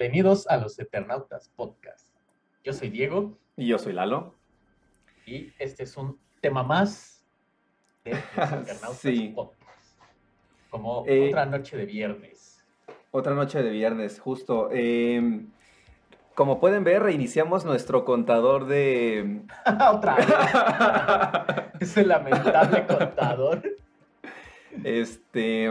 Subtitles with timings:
[0.00, 2.08] Bienvenidos a los Eternautas Podcast.
[2.64, 3.36] Yo soy Diego.
[3.54, 4.34] Y yo soy Lalo.
[5.26, 7.22] Y este es un tema más
[8.02, 9.98] de los Eternautas Podcast.
[10.70, 12.64] Como eh, otra noche de viernes.
[13.10, 14.70] Otra noche de viernes, justo.
[14.72, 15.50] Em,
[16.34, 19.42] como pueden ver, reiniciamos nuestro contador de.
[19.92, 20.28] Otra vez.
[21.90, 23.62] Ese lamentable contador.
[24.82, 25.70] Este.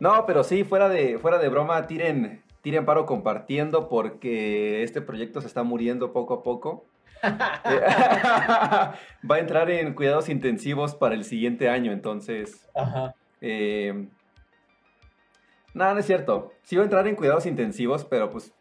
[0.00, 5.42] No, pero sí, fuera de, fuera de broma, tiren, tiren paro compartiendo porque este proyecto
[5.42, 6.86] se está muriendo poco a poco.
[7.22, 8.96] Va
[9.28, 12.66] a entrar en cuidados intensivos para el siguiente año, entonces.
[12.74, 13.14] Ajá.
[13.42, 14.08] Eh,
[15.74, 16.54] no, no es cierto.
[16.62, 18.54] Sí va a entrar en cuidados intensivos, pero pues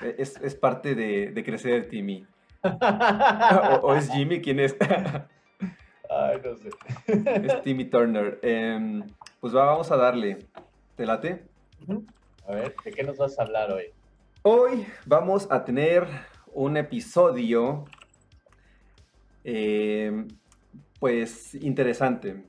[0.00, 2.24] e, es, parte de, crecer Timmy.
[3.82, 4.76] o, es Jimmy quien es.
[6.08, 6.70] Ay, no sé.
[7.46, 8.38] es Timmy Turner.
[8.42, 9.02] Em,
[9.40, 10.38] pues vamos a darle.
[10.94, 11.46] ¿Te late?
[12.48, 13.86] A ver, ¿de qué nos vas a hablar hoy?
[14.42, 16.06] Hoy vamos a tener
[16.54, 17.86] un episodio,
[19.42, 20.28] em,
[21.00, 22.44] pues interesante.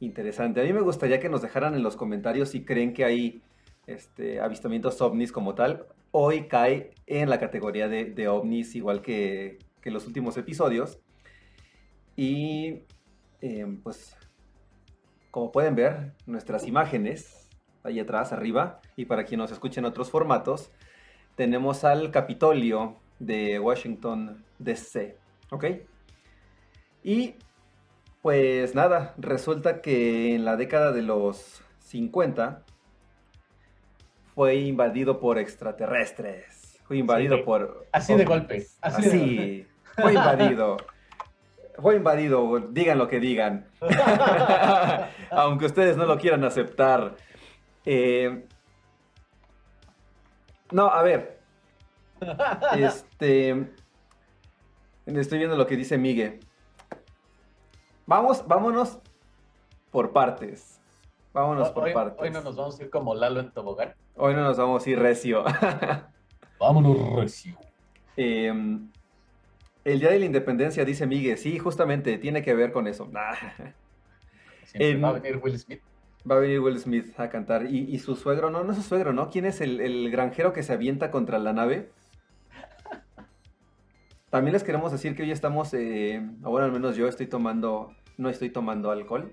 [0.00, 0.60] Interesante.
[0.60, 3.42] A mí me gustaría que nos dejaran en los comentarios si creen que hay
[3.86, 5.86] este, avistamientos ovnis como tal.
[6.10, 11.00] Hoy cae en la categoría de, ovnis, igual que, los últimos episodios.
[12.14, 12.82] Y
[13.40, 14.18] em, pues,
[15.30, 17.43] como pueden ver, nuestras imágenes,
[17.84, 20.70] ahí atrás, arriba, y para quienes nos escuchen en otros formatos,
[21.36, 25.16] tenemos al Capitolio de Washington, D.C.
[25.50, 25.64] ¿Ok?
[27.02, 27.34] Y
[28.22, 32.62] pues nada, resulta que en la década de los 50
[34.34, 36.80] fue invadido por extraterrestres.
[36.84, 37.86] Fue invadido por...
[37.92, 38.66] Así de golpe.
[38.80, 40.76] Así, fue invadido.
[41.78, 43.66] fue invadido, digan lo que digan.
[45.30, 47.16] Aunque ustedes no lo quieran aceptar.
[47.84, 48.46] Eh,
[50.70, 51.40] no, a ver.
[52.76, 53.70] Este.
[55.06, 56.40] Estoy viendo lo que dice Miguel.
[58.06, 58.98] Vamos, vámonos
[59.90, 60.80] por partes.
[61.32, 62.22] Vámonos por partes.
[62.22, 63.94] Hoy no nos vamos a ir como Lalo en tobogán.
[64.16, 65.44] Hoy no nos vamos a ir recio.
[66.58, 67.58] Vámonos recio.
[68.16, 68.52] Eh,
[69.84, 73.10] el Día de la Independencia, dice Miguel, sí, justamente, tiene que ver con eso.
[73.12, 75.82] va a venir Will Smith.
[76.30, 77.66] Va a venir Will Smith a cantar.
[77.66, 79.28] Y, su suegro, no, no es su suegro, ¿no?
[79.28, 81.90] ¿Quién es el, granjero que se avienta contra la nave?
[84.30, 88.30] También les queremos decir que hoy estamos, eh, bueno, al menos yo estoy tomando, no
[88.30, 89.32] estoy tomando alcohol.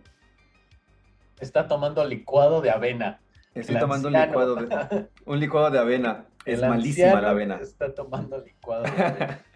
[1.40, 3.22] Está tomando licuado de avena.
[3.56, 6.26] Estoy tomando un licuado de, un licuado de avena.
[6.46, 7.56] es malísima la avena.
[7.56, 9.40] Está tomando licuado de avena.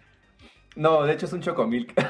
[0.76, 1.94] No, de hecho es un chocomilk.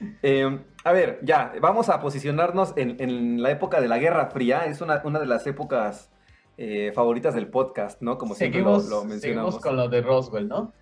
[0.22, 4.66] eh, a ver, ya, vamos a posicionarnos en, la época de la Guerra Fría.
[4.66, 6.10] Es una, de las épocas
[6.56, 8.18] eh, favoritas del podcast, ¿no?
[8.18, 9.20] Como siempre lo, mencionamos.
[9.20, 10.72] Seguimos con lo de Roswell, ¿no?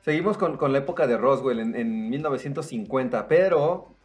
[0.00, 3.96] Seguimos con, la época de Roswell en, en 1950, pero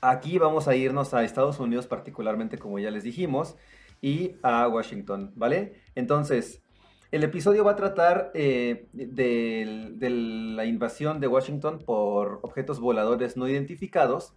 [0.00, 3.56] aquí vamos a irnos a Estados Unidos particularmente, como ya les dijimos,
[4.00, 5.80] y a Washington, ¿vale?
[5.94, 6.62] Entonces,
[7.12, 10.04] el episodio va a tratar eh, de,
[10.54, 14.34] la invasión de Washington por objetos voladores no identificados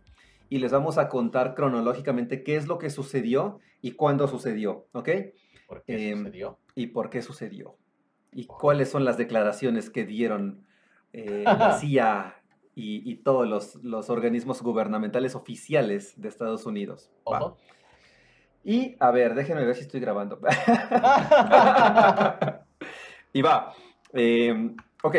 [0.49, 5.09] y les vamos a contar cronológicamente qué es lo que sucedió y cuándo sucedió, ¿ok?
[5.67, 6.57] ¿Por qué em, sucedió?
[6.75, 7.77] Y por qué sucedió.
[8.31, 10.65] Y cuáles son las declaraciones que dieron
[11.13, 12.35] eh, la CIA
[12.81, 17.11] y, todos los, organismos gubernamentales oficiales de Estados Unidos.
[18.63, 20.39] Y a ver, déjenme ver si estoy grabando.
[23.33, 23.73] y va.
[24.13, 25.15] Em, ok.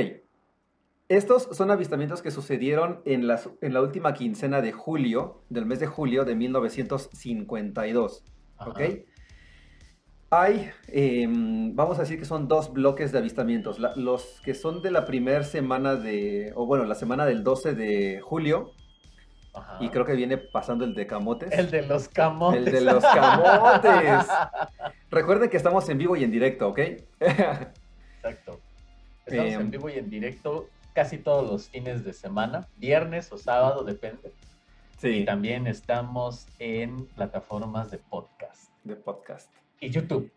[1.11, 3.29] Estos son avistamientos que sucedieron en,
[3.63, 8.25] en la última quincena de julio, del mes de julio de 1952.
[8.65, 8.81] ¿Ok?
[10.31, 13.81] Hay, em, vamos a decir que son dos bloques de avistamientos.
[13.97, 18.21] los que son de la primera semana de, o bueno, la semana del 12 de
[18.21, 18.71] julio,
[19.81, 21.51] y creo que viene pasando el de camotes.
[21.51, 22.65] El de los camotes.
[22.65, 24.29] El de los camotes.
[25.11, 26.79] Recuerden que estamos en vivo y en directo, ¿ok?
[27.19, 28.61] Exacto.
[29.27, 33.39] Estamos en em, vivo y en directo casi todos los fines de semana, viernes o
[33.39, 34.33] sábado, depende.
[34.99, 35.09] Sí.
[35.09, 38.71] Y también estamos en plataformas de podcast.
[38.85, 39.51] De podcast.
[39.81, 40.31] Y YouTube.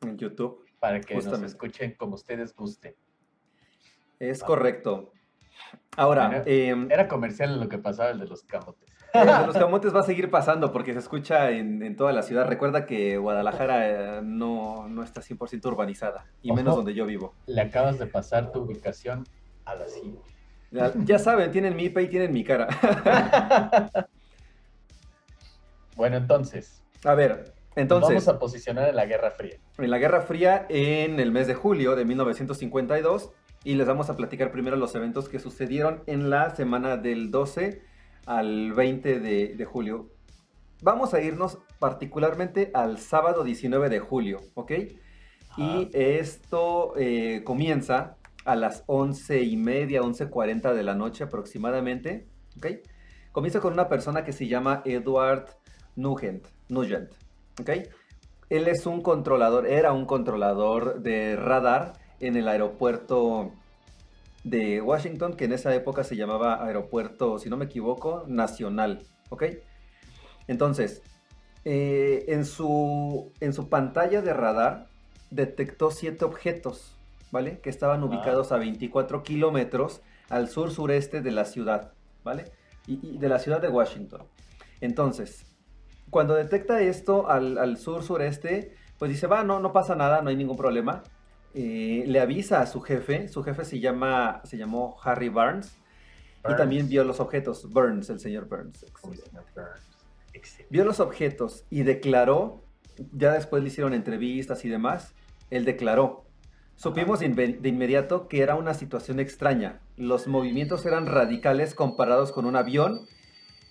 [0.00, 0.64] En YouTube.
[0.80, 2.94] Para que nos escuchen como ustedes gusten.
[4.18, 5.12] Es correcto.
[5.96, 8.88] Ahora, em, era comercial lo que pasaba el de los camotes.
[9.14, 12.46] El de los camotes va a seguir pasando porque se escucha en, toda la ciudad.
[12.46, 17.32] Recuerda que Guadalajara eh, no, está 100% urbanizada, y menos donde yo vivo.
[17.46, 19.24] Le acabas de pasar tu ubicación
[19.68, 20.22] a la siguiente.
[20.70, 22.68] Ya, saben, tienen mi IP y tienen mi cara.
[25.96, 26.82] bueno, entonces.
[27.04, 29.56] A ver, Entonces, vamos a posicionar en la Guerra Fría.
[29.78, 33.30] En la Guerra Fría en el mes de julio de 1952
[33.64, 37.82] y les vamos a platicar primero los eventos que sucedieron en la semana del 12
[38.26, 40.10] al 20 de, julio.
[40.82, 44.72] Vamos a irnos particularmente al sábado 19 de julio, ¿ok?
[45.56, 48.17] Y esto eh, comienza
[48.48, 52.26] a las 11 y media, 11.40 de la noche aproximadamente.
[53.30, 55.50] Comienza con una persona que se llama Edward
[55.96, 57.12] Nugent, Nugent.
[58.48, 63.52] Él es un controlador, era un controlador de radar en el aeropuerto
[64.44, 69.04] de Washington, que en esa época se llamaba aeropuerto, si no me equivoco, nacional.
[70.46, 71.02] Entonces,
[71.66, 74.86] eh, en, su, en su pantalla de radar
[75.30, 76.97] detectó siete objetos,
[77.30, 77.60] ¿vale?
[77.60, 81.92] Que estaban ubicados a 24 kilómetros al sur-sureste de la ciudad,
[82.24, 82.44] ¿vale?
[82.86, 84.22] Y, de la ciudad de Washington.
[84.80, 85.46] Entonces,
[86.10, 90.56] cuando detecta esto al, sur-sureste, pues dice, va, no, no pasa nada, no hay ningún
[90.56, 91.02] problema.
[91.54, 95.76] Eh, le avisa a su jefe, su jefe se llama, se llamó Harry Barnes,
[96.48, 98.86] y también vio los objetos, Burns, el señor Burns.
[100.70, 102.62] Vio los objetos y declaró,
[103.12, 105.14] ya después le hicieron entrevistas y demás,
[105.50, 106.27] él declaró,
[106.78, 112.56] supimos de inmediato que era una situación extraña, los movimientos eran radicales comparados con un
[112.56, 113.06] avión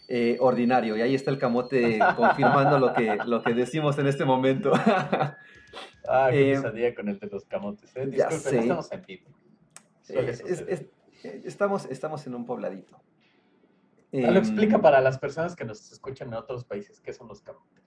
[0.10, 0.96] eh, ordinario.
[0.98, 4.74] Y ahí está el camote confirmando lo que, lo que decimos en este momento.
[6.08, 7.96] ah, qué eh, con el de los camotes.
[7.96, 8.12] ¿eh?
[8.30, 8.60] sé.
[8.60, 9.26] estamos en vivo.
[10.10, 10.90] Eh,
[11.46, 12.98] estamos, estamos en un pobladito.
[14.14, 17.28] Ah, lo explica em, para las personas que nos escuchan en otros países, ¿qué son
[17.28, 17.84] los camotes?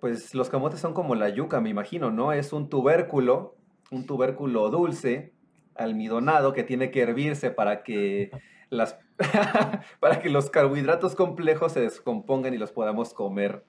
[0.00, 2.32] Pues los camotes son como la yuca, me imagino, ¿no?
[2.32, 3.56] Es un tubérculo,
[3.90, 5.32] un tubérculo dulce,
[5.74, 8.30] almidonado, que tiene que hervirse para que
[8.70, 8.98] las
[10.00, 13.64] para que los carbohidratos complejos se descompongan y los podamos comer.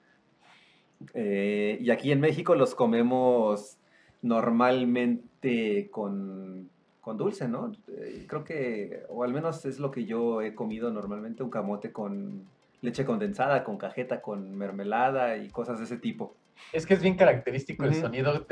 [1.14, 3.78] Eh, y aquí en México los comemos
[4.22, 6.68] normalmente con,
[7.16, 7.72] dulce, ¿no?
[7.88, 11.90] Eh, creo que, o al menos es lo que yo he comido normalmente, un camote
[11.90, 12.44] con
[12.82, 16.36] leche condensada, con cajeta, con mermelada y cosas de ese tipo.
[16.72, 18.46] Es que es bien característico el sonido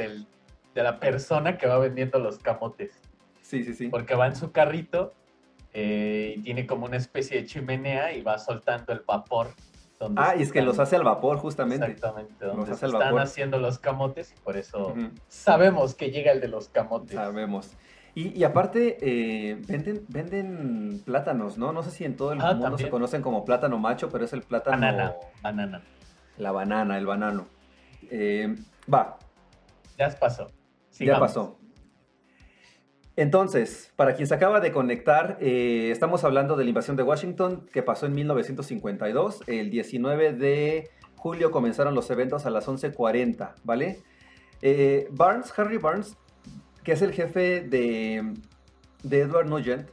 [0.74, 3.00] de la persona que va vendiendo los camotes.
[3.42, 3.88] Sí, sí, sí.
[3.88, 5.14] Porque va en su carrito
[5.72, 9.48] eh, y tiene como una especie de chimenea y va soltando el vapor.
[10.16, 11.86] ah, y es que los hace al vapor justamente.
[11.86, 14.94] Exactamente, donde están haciendo los camotes y por eso
[15.28, 17.14] sabemos que llega el de los camotes.
[17.14, 17.76] Sabemos.
[18.14, 21.72] Y, aparte, eh, venden, venden plátanos, ¿no?
[21.72, 24.32] No sé si en todo el ah, mundo se conocen como plátano macho, pero es
[24.32, 24.76] el plátano...
[24.76, 25.82] Banana, banana.
[26.36, 27.46] La banana, el banano.
[28.10, 28.56] Eh,
[28.92, 29.18] va.
[29.96, 30.48] Ya pasó.
[30.98, 31.58] Ya pasó.
[33.18, 37.66] Entonces, para quien se acaba de conectar, eh, estamos hablando de la invasión de Washington
[37.72, 39.42] que pasó en 1952.
[39.48, 44.04] El 19 de julio comenzaron los eventos a las 11.40, ¿vale?
[44.62, 46.16] Eh, Barnes, Harry Barnes,
[46.84, 48.34] que es el jefe de,
[49.10, 49.88] Edward Nugent,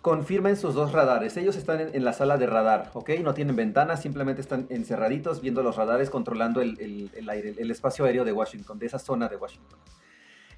[0.00, 1.36] confirma en sus dos radares.
[1.36, 3.10] Ellos están en, la sala de radar, ¿ok?
[3.22, 8.24] No tienen ventanas, simplemente están encerraditos viendo los radares, controlando el, aire, el espacio aéreo
[8.24, 9.78] de Washington, de esa zona de Washington.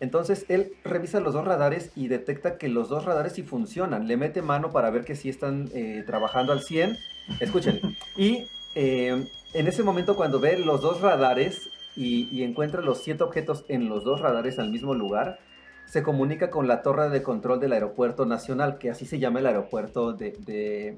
[0.01, 4.07] Entonces él revisa los dos radares y detecta que los dos radares sí funcionan.
[4.07, 6.97] Le mete mano para ver que sí están eh, trabajando al 100.
[7.41, 7.81] Escuchen.
[8.17, 13.65] Y eh, en ese momento cuando ve los dos radares y, encuentra los siete objetos
[13.67, 15.41] en los dos radares al mismo lugar,
[15.87, 19.47] se comunica con la torre de control del aeropuerto nacional, que así se llama el
[19.47, 20.97] aeropuerto de,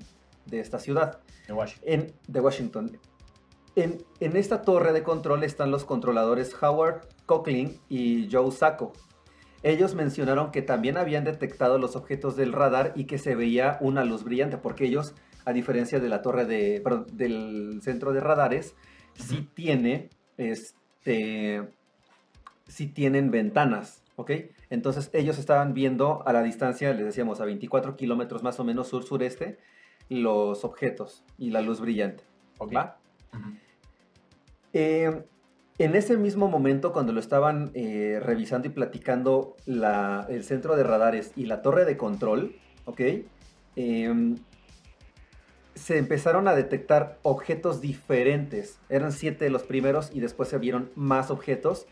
[0.50, 1.20] esta ciudad.
[1.46, 1.88] De Washington.
[1.90, 2.98] En, de Washington.
[3.76, 8.92] En, en, esta torre de control están los controladores Howard Coughlin y Joe Sacco.
[9.62, 14.04] Ellos mencionaron que también habían detectado los objetos del radar y que se veía una
[14.04, 16.82] luz brillante, porque ellos, a diferencia de la torre de,
[17.12, 18.74] del centro de radares,
[19.14, 21.68] sí tiene, este,
[22.66, 24.32] sí tienen ventanas, ¿ok?
[24.68, 28.88] Entonces ellos estaban viendo a la distancia, les decíamos, a 24 kilómetros más o menos
[28.88, 29.58] sur-sureste,
[30.08, 32.24] los objetos y la luz brillante,
[32.58, 32.72] ¿ok?
[35.80, 41.32] En ese mismo momento, cuando lo estaban eh, revisando y platicando el centro de radares
[41.36, 43.00] y la torre de control, ¿ok?
[43.76, 44.36] Em,
[45.74, 48.78] se empezaron a detectar objetos diferentes.
[48.90, 51.86] Eran siete de los primeros y después se vieron más objetos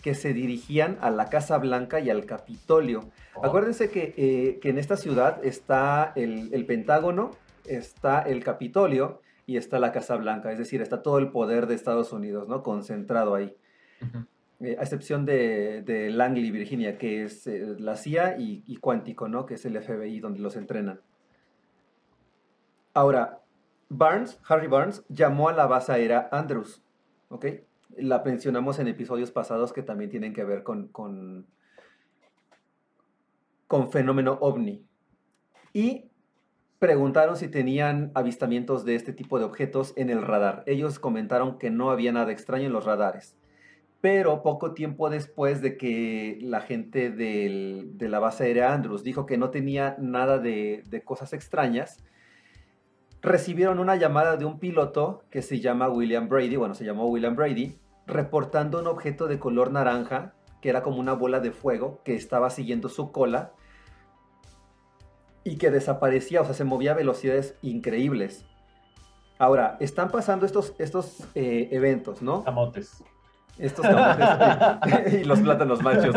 [0.00, 3.10] que se dirigían a la Casa Blanca y al Capitolio.
[3.34, 3.44] Oh.
[3.44, 7.32] Acuérdense que, eh, que, en esta ciudad está el, el Pentágono,
[7.66, 11.74] está el Capitolio y está la Casa Blanca, es decir, está todo el poder de
[11.74, 12.62] Estados Unidos, ¿no?
[12.62, 13.54] Concentrado ahí.
[14.60, 19.46] Eh, a excepción de, Langley, Virginia, que es eh, la CIA, y, Cuántico, ¿no?
[19.46, 21.00] Que es el FBI donde los entrenan.
[22.94, 23.40] Ahora,
[23.88, 26.82] Barnes, Harry Barnes, llamó a la base aérea Andrews,
[27.28, 27.46] ¿ok?
[27.96, 31.46] La mencionamos en episodios pasados que también tienen que ver con, con,
[33.66, 34.84] con fenómeno ovni.
[35.72, 36.10] Y
[36.84, 40.64] preguntaron si tenían avistamientos de este tipo de objetos en el radar.
[40.66, 43.38] Ellos comentaron que no había nada extraño en los radares.
[44.02, 49.38] Pero poco tiempo después de que la gente de la base aérea Andrews dijo que
[49.38, 52.04] no tenía nada de, de cosas extrañas,
[53.22, 57.34] recibieron una llamada de un piloto que se llama William Brady, bueno, se llamó William
[57.34, 62.14] Brady, reportando un objeto de color naranja, que era como una bola de fuego, que
[62.14, 63.54] estaba siguiendo su cola
[65.44, 68.44] y que desaparecía, o sea, se movía a velocidades increíbles.
[69.38, 72.42] Ahora, están pasando estos, estos eh, eventos, ¿no?
[72.44, 73.04] Camotes.
[73.58, 76.16] Estos camotes y los plátanos machos.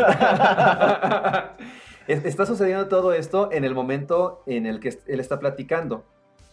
[2.08, 6.04] está sucediendo todo esto en el momento en el que él está platicando.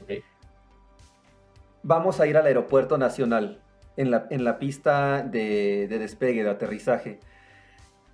[0.04, 0.24] Okay
[1.86, 3.60] vamos a ir al aeropuerto nacional,
[3.96, 7.20] en la, en la pista de, despegue, de aterrizaje.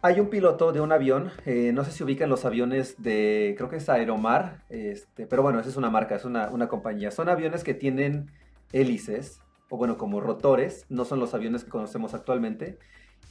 [0.04, 3.70] Hay un piloto de un avión, eh, no sé si ubican los aviones de, creo
[3.70, 7.12] que es Aeromar, este, pero bueno, esa es una marca, es una, compañía.
[7.12, 8.32] Son aviones que tienen
[8.74, 12.80] hélices, o bueno, como rotores, no son los aviones que conocemos actualmente,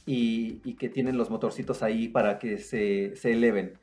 [0.05, 3.73] y, que tienen los motorcitos ahí para que se, se eleven.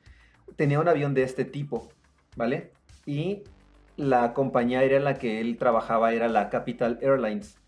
[0.57, 1.91] Tenía un avión de este tipo,
[2.37, 2.73] ¿vale?
[3.05, 3.43] Y
[3.97, 7.59] la compañía aérea en la que él trabajaba era la Capital Airlines.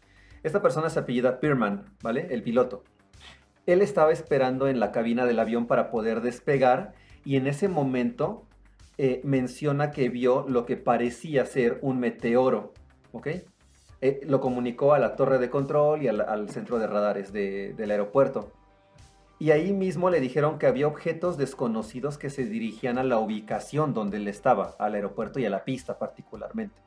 [0.43, 2.29] Esta persona se apellida Pierman, ¿vale?
[2.31, 2.85] El piloto.
[3.73, 6.93] Él estaba esperando en la cabina del avión para poder despegar
[7.25, 8.45] y en ese momento
[8.99, 12.73] eh, menciona que vio lo que parecía ser un meteoro,
[13.13, 13.29] ¿ok?
[14.01, 18.53] Eh, lo comunicó a la torre de control y al, centro de radares del aeropuerto
[19.41, 23.95] y ahí mismo le dijeron que había objetos desconocidos que se dirigían a la ubicación
[23.95, 26.79] donde él estaba, al aeropuerto y a la pista particularmente.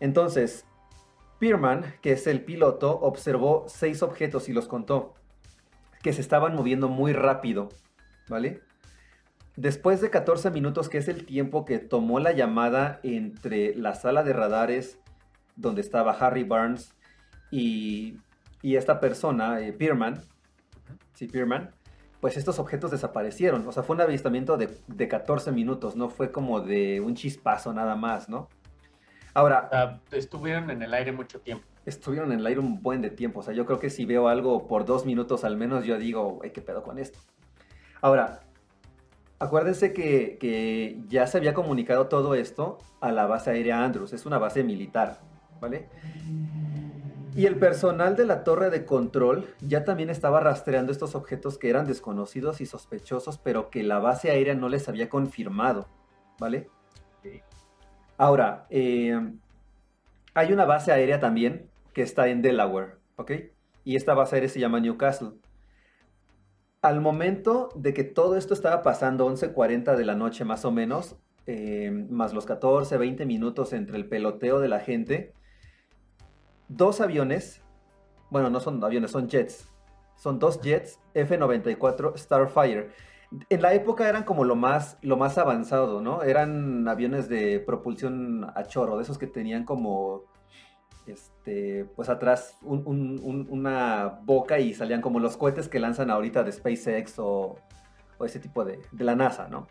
[0.00, 0.66] Entonces,
[1.38, 5.14] Pierman, que es el piloto, observó seis objetos y los contó,
[6.04, 7.70] que se estaban moviendo muy rápido,
[8.28, 8.60] ¿vale?
[9.56, 14.22] Después de 14 minutos, que es el tiempo que tomó la llamada entre la sala
[14.22, 14.98] de radares
[15.56, 16.94] donde estaba Harry Barnes
[17.50, 18.18] y,
[18.62, 20.20] esta persona, eh, Pierman,
[21.14, 21.70] sí, Pierman,
[22.20, 23.66] pues estos objetos desaparecieron.
[23.66, 27.72] O sea, fue un avistamiento de, de 14 minutos, no fue como de un chispazo
[27.72, 28.48] nada más, ¿no?
[29.32, 30.00] Ahora...
[30.10, 31.66] estuvieron en el aire mucho tiempo.
[31.86, 33.40] Estuvieron en el aire un buen de tiempo.
[33.40, 36.40] O sea, yo creo que si veo algo por dos minutos al menos, yo digo,
[36.40, 37.18] ¿qué pedo con esto?
[38.00, 38.40] Ahora,
[39.38, 44.12] acuérdense que, que ya se había comunicado todo esto a la base aérea Andrews.
[44.12, 45.20] Es una base militar,
[45.60, 45.88] ¿vale?
[47.36, 51.68] Y el personal de la torre de control ya también estaba rastreando estos objetos que
[51.68, 55.88] eran desconocidos y sospechosos, pero que la base aérea no les había confirmado,
[56.38, 56.70] ¿vale?
[58.16, 59.20] Ahora, eh,
[60.32, 63.32] hay una base aérea también que está en Delaware, ¿ok?
[63.84, 65.32] Y esta base se llama Newcastle.
[66.82, 71.16] Al momento de que todo esto estaba pasando, 11.40 de la noche más o menos,
[71.46, 75.32] eh, más los 14, 20 minutos entre el peloteo de la gente,
[76.68, 77.62] dos aviones,
[78.30, 79.68] bueno, no son aviones, son jets.
[80.16, 82.90] Son dos jets F-94 Starfire.
[83.48, 86.22] En la época eran como lo más, lo más avanzado, ¿no?
[86.22, 90.24] Eran aviones de propulsión a chorro, de esos que tenían como,
[91.06, 97.18] este, pues atrás una boca y salían como los cohetes que lanzan ahorita de SpaceX
[97.18, 97.56] o,
[98.24, 99.66] ese tipo de, de la NASA, ¿no?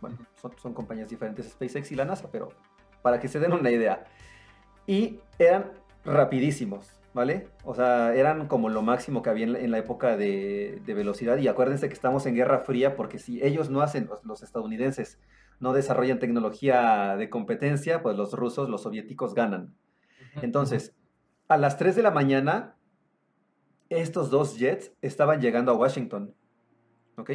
[0.00, 2.48] Bueno, son, son compañías diferentes, SpaceX y la NASA, pero
[3.02, 4.04] para que se den una idea.
[4.86, 5.72] Y eran
[6.04, 7.48] rapidísimos, ¿vale?
[7.64, 11.38] O sea, eran como lo máximo que había en la, época de, velocidad.
[11.38, 15.18] Y acuérdense que estamos en Guerra Fría porque si ellos no hacen, los, estadounidenses
[15.60, 19.74] no desarrollan tecnología de competencia, pues los rusos, los soviéticos ganan.
[20.42, 20.94] Entonces,
[21.48, 22.76] a las 3 de la mañana,
[23.88, 26.34] estos dos jets estaban llegando a Washington,
[27.16, 27.30] ¿ok?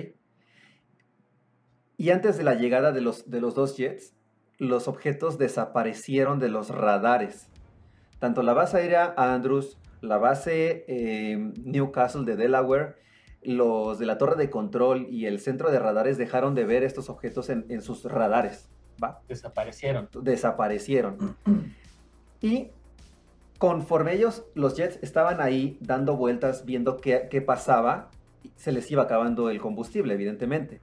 [1.98, 4.14] Y antes de la llegada de los, de los dos jets,
[4.58, 7.50] los objetos desaparecieron de los radares
[8.20, 12.98] tanto la base aérea Andrews, la base eh, Newcastle de Delaware,
[13.42, 17.10] los de la torre de control y el centro de radares dejaron de ver estos
[17.10, 18.70] objetos en, sus radares.
[19.02, 19.22] ¿va?
[19.30, 20.10] Desaparecieron.
[20.22, 21.38] Desaparecieron.
[22.42, 22.72] y
[23.60, 28.10] conforme ellos, los jets, estaban ahí dando vueltas, viendo qué, qué pasaba,
[28.56, 30.82] se les iba acabando el combustible, evidentemente.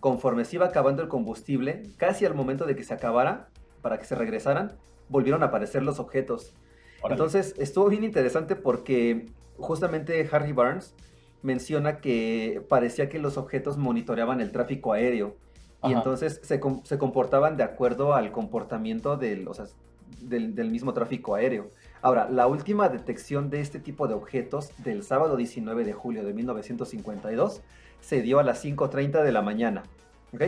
[0.00, 3.50] Conforme se iba acabando el combustible, casi al momento de que se acabara,
[3.82, 4.78] para que se regresaran,
[5.10, 6.54] volvieron a aparecer los objetos.
[7.08, 9.26] Entonces, estuvo bien interesante porque
[9.58, 10.94] justamente Harry Barnes
[11.42, 15.36] menciona que parecía que los objetos monitoreaban el tráfico aéreo
[15.84, 16.58] y entonces se,
[16.98, 19.46] comportaban de acuerdo al comportamiento del,
[20.20, 21.70] del, mismo tráfico aéreo.
[22.06, 26.32] Ahora, la última detección de este tipo de objetos del sábado 19 de julio de
[26.34, 27.62] 1952
[27.98, 29.82] se dio a las 5.30 de la mañana.
[30.32, 30.42] ¿Ok?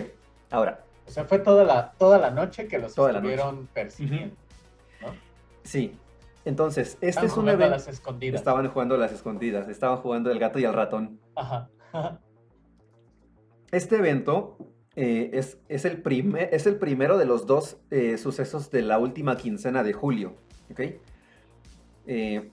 [0.52, 0.84] Ahora.
[1.08, 4.36] O sea, fue toda la, toda la noche que los estuvieron persiguiendo.
[5.00, 5.08] ¿no?
[5.64, 5.96] Sí.
[6.44, 7.70] Entonces, este es un evento.
[7.70, 8.38] Las escondidas.
[8.38, 9.68] Estaban jugando a las escondidas.
[9.68, 11.18] Estaban jugando el gato y el ratón.
[11.34, 11.68] Ajá.
[13.72, 14.56] Este evento
[14.94, 19.00] eh, es, es, el primer, es el primero de los dos eh, sucesos de la
[19.00, 20.36] última quincena de julio.
[20.70, 20.80] ¿ok?
[22.08, 22.50] Eh,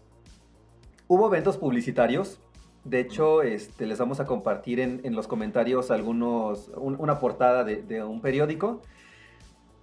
[1.07, 2.39] hubo eventos publicitarios.
[2.83, 8.21] De hecho, este, les vamos a compartir en, los comentarios algunos, una portada de, un
[8.21, 8.81] periódico.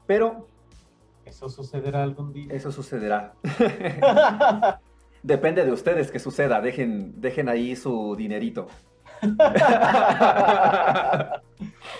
[0.06, 0.46] Pero...
[1.24, 2.46] ¿Eso sucederá algún día?
[2.52, 3.34] Eso sucederá.
[5.22, 6.60] Depende de ustedes que suceda.
[6.60, 8.68] Dejen, dejen ahí su dinerito.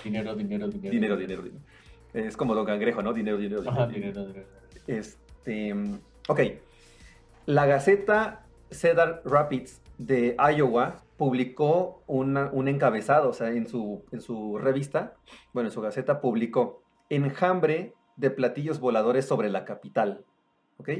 [0.05, 0.93] dinero, dinero, dinero.
[0.93, 1.65] Dinero, dinero, dinero.
[2.13, 3.13] Es como Don Cangrejo, ¿no?
[3.13, 3.87] Dinero, dinero, dinero.
[3.87, 4.47] dinero, dinero.
[4.87, 5.75] Este,
[6.29, 6.41] ok.
[7.47, 14.59] La Gaceta Cedar Rapids de Iowa publicó un encabezado, o sea, en su, en su
[14.59, 15.15] revista,
[15.53, 20.25] bueno, en su Gaceta publicó enjambre de platillos voladores sobre la capital.
[20.79, 20.91] ¿Ok?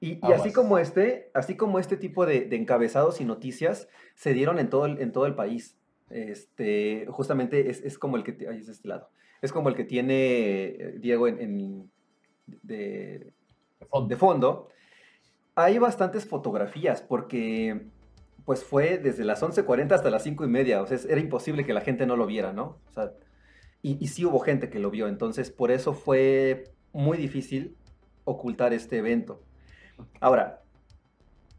[0.00, 4.70] Y, así como este, así como este tipo de, encabezados y noticias se dieron en
[4.70, 5.76] todo el, en todo el país.
[6.10, 9.10] Este, justamente es, como el que ahí es este lado.
[9.42, 11.90] Es como el que tiene eh, Diego en,
[12.46, 13.32] de,
[14.08, 14.68] de fondo
[15.58, 17.88] hay bastantes fotografías porque
[18.44, 21.74] pues fue desde las 11.40 hasta las 5 y media, o sea, era imposible que
[21.74, 22.78] la gente no lo viera, ¿no?
[22.94, 23.12] Sea,
[23.82, 27.76] y, sí hubo gente que lo vio, entonces por eso fue muy difícil
[28.24, 29.42] ocultar este evento.
[30.20, 30.62] Ahora,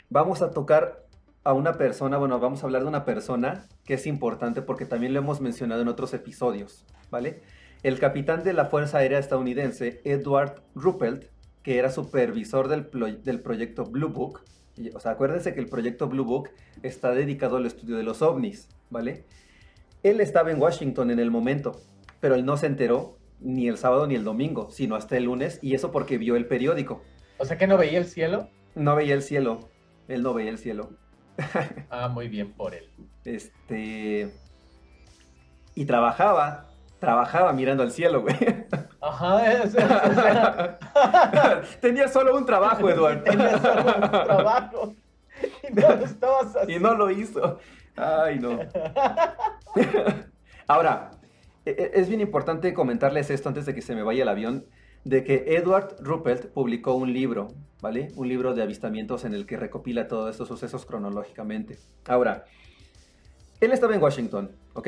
[0.09, 1.05] vamos a tocar
[1.43, 5.13] a una persona, bueno, vamos a hablar de una persona que es importante porque también
[5.13, 7.41] lo hemos mencionado en otros episodios, ¿vale?
[7.83, 11.29] El capitán de la Fuerza Aérea estadounidense, Edward Ruppelt,
[11.63, 12.89] que era supervisor del,
[13.23, 14.41] del proyecto Blue Book.
[14.93, 16.49] O sea, acuérdense que el proyecto Blue Book
[16.83, 19.25] está dedicado al estudio de los ovnis, ¿vale?
[20.03, 21.81] Él estaba en Washington en el momento,
[22.21, 25.59] pero él no se enteró ni el sábado ni el domingo, sino hasta el lunes,
[25.61, 27.01] y eso porque vio el periódico.
[27.37, 28.49] O sea que no veía el cielo.
[28.75, 29.69] No veía el cielo.
[30.07, 30.91] Él no veía el cielo.
[31.89, 32.89] ah, muy bien por él.
[33.25, 34.31] Este.
[35.75, 36.69] Y trabajaba
[36.99, 38.35] trabajaba mirando al cielo, güey.
[39.01, 39.63] Ajá,
[41.81, 43.23] Tenía solo un trabajo, Eduardo.
[43.31, 44.95] Tenía solo un trabajo.
[45.63, 46.71] Y no lo estabas haciendo.
[46.71, 47.59] Y no lo hizo.
[47.95, 48.59] Ay, no.
[50.67, 51.12] Ahora,
[51.65, 54.65] e, e, es bien importante comentarles esto antes de que se me vaya el avión,
[55.03, 57.47] de que Edward Ruppelt publicó un libro,
[57.81, 58.09] ¿vale?
[58.15, 61.77] Un libro de avistamientos en el que recopila todos estos sucesos cronológicamente.
[62.07, 62.45] Ahora,
[63.62, 64.88] él estaba en Washington, ¿ok?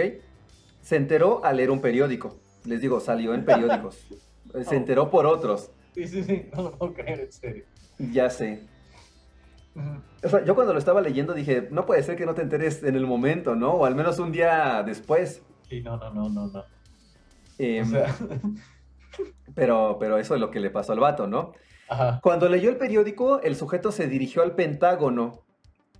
[0.81, 2.39] Se enteró al leer un periódico.
[2.65, 4.07] Les digo, salió en periódicos.
[4.67, 5.71] Se enteró por otros.
[5.93, 7.65] Sí, sí, sí, no lo puedo creer, en serio.
[7.97, 8.67] Ya sé.
[10.23, 12.83] O sea, yo cuando lo estaba leyendo dije, no puede ser que no te enteres
[12.83, 13.71] en el momento, ¿no?
[13.71, 15.43] O al menos un día después.
[15.69, 16.63] Sí, no, no, no, no, no.
[17.57, 18.15] Em, o sea...
[19.55, 21.53] pero, pero eso es lo que le pasó al vato, ¿no?
[21.87, 22.19] Ajá.
[22.21, 25.45] Cuando leyó el periódico, el sujeto se dirigió al Pentágono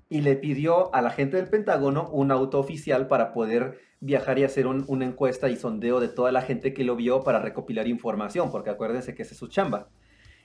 [0.10, 4.44] y le pidió a la gente del Pentágono un auto oficial para poder viajar y
[4.44, 8.52] hacer una encuesta y sondeo de toda la gente que lo vio para recopilar información,
[8.52, 9.88] porque acuérdense que esa es su chamba.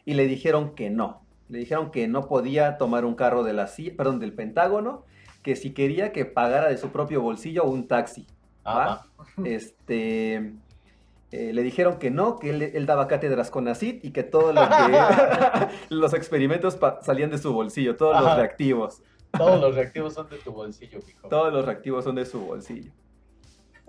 [0.05, 1.23] Y le dijeron que no.
[1.49, 5.05] Le dijeron que no podía tomar un carro de la perdón, del Pentágono,
[5.42, 8.27] que si quería que pagara de su propio bolsillo un taxi.
[9.45, 10.53] Este,
[11.33, 14.55] eh, le dijeron que no, que él, daba cátedras con ACID y que todos
[15.88, 19.03] los experimentos salían de su bolsillo, todos los reactivos.
[19.37, 21.29] Todos los reactivos son de tu bolsillo, hijo.
[21.29, 22.92] Todos los reactivos son de su bolsillo.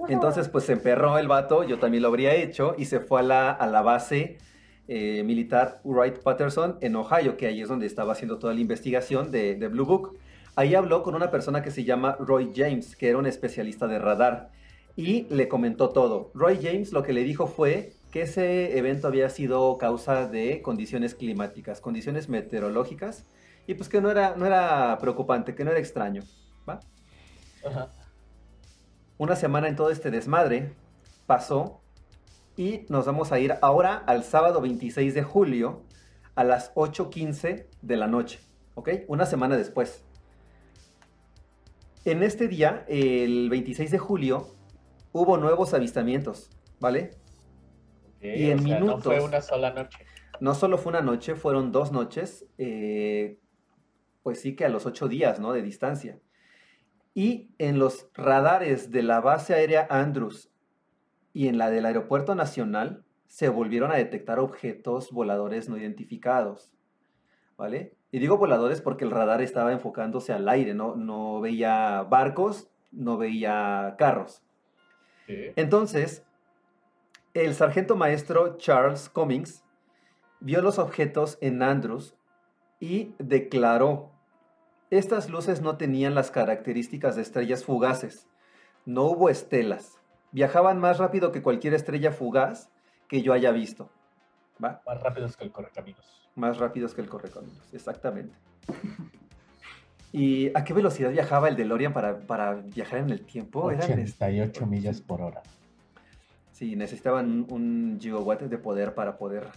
[0.08, 3.24] Entonces, pues se emperró el vato, yo también lo habría hecho, y se fue a
[3.24, 4.38] la, a la base
[4.88, 9.32] eh, militar Wright Patterson en Ohio, que ahí es donde estaba haciendo toda la investigación
[9.32, 10.18] de, de, Blue Book.
[10.56, 14.00] Ahí habló con una persona que se llama Roy James, que era un especialista de
[14.00, 14.52] radar,
[14.96, 16.32] y le comentó todo.
[16.34, 21.16] Roy James lo que le dijo fue que ese evento había sido causa de condiciones
[21.16, 23.26] climáticas, condiciones meteorológicas,
[23.68, 26.24] y pues que no era, no era preocupante, que no era extraño.
[26.68, 26.80] ¿va?
[29.18, 30.74] Una semana en todo este desmadre
[31.26, 31.82] pasó
[32.56, 35.84] y nos vamos a ir ahora al sábado 26 de julio
[36.36, 38.40] a las 8.15 de la noche,
[38.76, 38.90] ¿ok?
[39.08, 40.04] Una semana después.
[42.06, 44.56] En este día, el 26 de julio,
[45.12, 46.50] hubo nuevos avistamientos,
[46.80, 47.12] ¿vale?
[48.22, 49.06] y en minutos.
[49.06, 50.06] No fue una sola noche.
[50.40, 52.46] No solo fue una noche, fueron dos noches.
[52.58, 53.40] Eh,
[54.24, 55.54] pues sí que a los ocho días, ¿no?
[55.54, 56.20] De distancia.
[57.18, 60.52] Y en los radares de la base aérea Andrews
[61.34, 66.78] y en la del Aeropuerto Nacional se volvieron a detectar objetos voladores no identificados.
[67.58, 67.96] ¿vale?
[68.12, 73.18] Y digo voladores porque el radar estaba enfocándose al aire, no, no veía barcos, no
[73.18, 74.44] veía carros.
[75.28, 76.24] Entonces,
[77.34, 79.66] el sargento maestro Charles Cummings
[80.40, 82.16] vio los objetos en Andrews
[82.80, 84.12] y declaró,
[84.90, 88.28] estas luces no tenían las características de estrellas fugaces,
[88.86, 89.98] no hubo estelas,
[90.32, 92.70] viajaban más rápido que cualquier estrella fugaz
[93.08, 93.90] que yo haya visto.
[94.60, 96.30] Más rápidos que el correcaminos.
[96.36, 98.36] Más rápidos que el correcaminos, exactamente.
[100.14, 103.64] ¿Y a qué velocidad viajaba el DeLorean para, para viajar en el tiempo?
[103.64, 105.44] 88 millas por hora.
[106.54, 109.48] Sí, necesitaban un gigawatt de poder para poder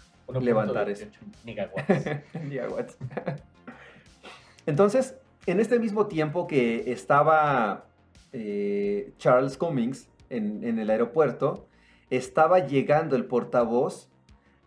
[0.40, 1.06] levantar eso.
[1.44, 2.98] Gigawatts.
[4.66, 5.14] Entonces,
[5.46, 7.86] en este mismo tiempo que estaba
[8.32, 11.66] eh, Charles Cummings en, en, el aeropuerto,
[12.10, 14.08] estaba llegando el portavoz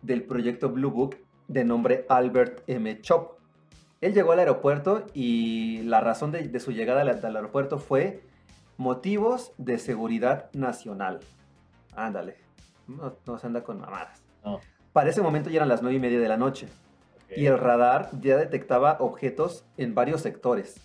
[0.02, 1.16] del proyecto Blue Book
[1.48, 3.00] de nombre Albert M.
[3.00, 3.38] Chop.
[4.00, 8.22] Él llegó al aeropuerto y la razón de, su llegada al, aeropuerto fue
[8.76, 11.20] motivos de seguridad nacional.
[11.96, 12.36] Ándale,
[12.86, 14.22] no, se anda con mamadas.
[14.92, 16.68] Para ese momento ya eran las nueve y media de la noche
[17.36, 20.80] y el radar ya detectaba objetos en varios sectores.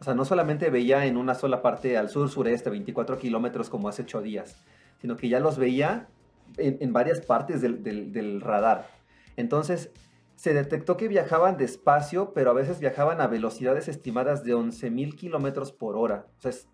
[0.00, 4.02] O sea, no solamente veía en una sola parte al sur-sureste, 24 kilómetros como hace
[4.02, 4.56] ocho días,
[5.00, 6.08] sino que ya los veía
[6.56, 8.88] en, varias partes del, del radar.
[9.36, 9.90] Entonces,
[10.34, 15.70] se detectó que viajaban despacio, pero a veces viajaban a velocidades estimadas de 11.000 kilómetros
[15.70, 16.26] por hora.
[16.38, 16.68] O sea, es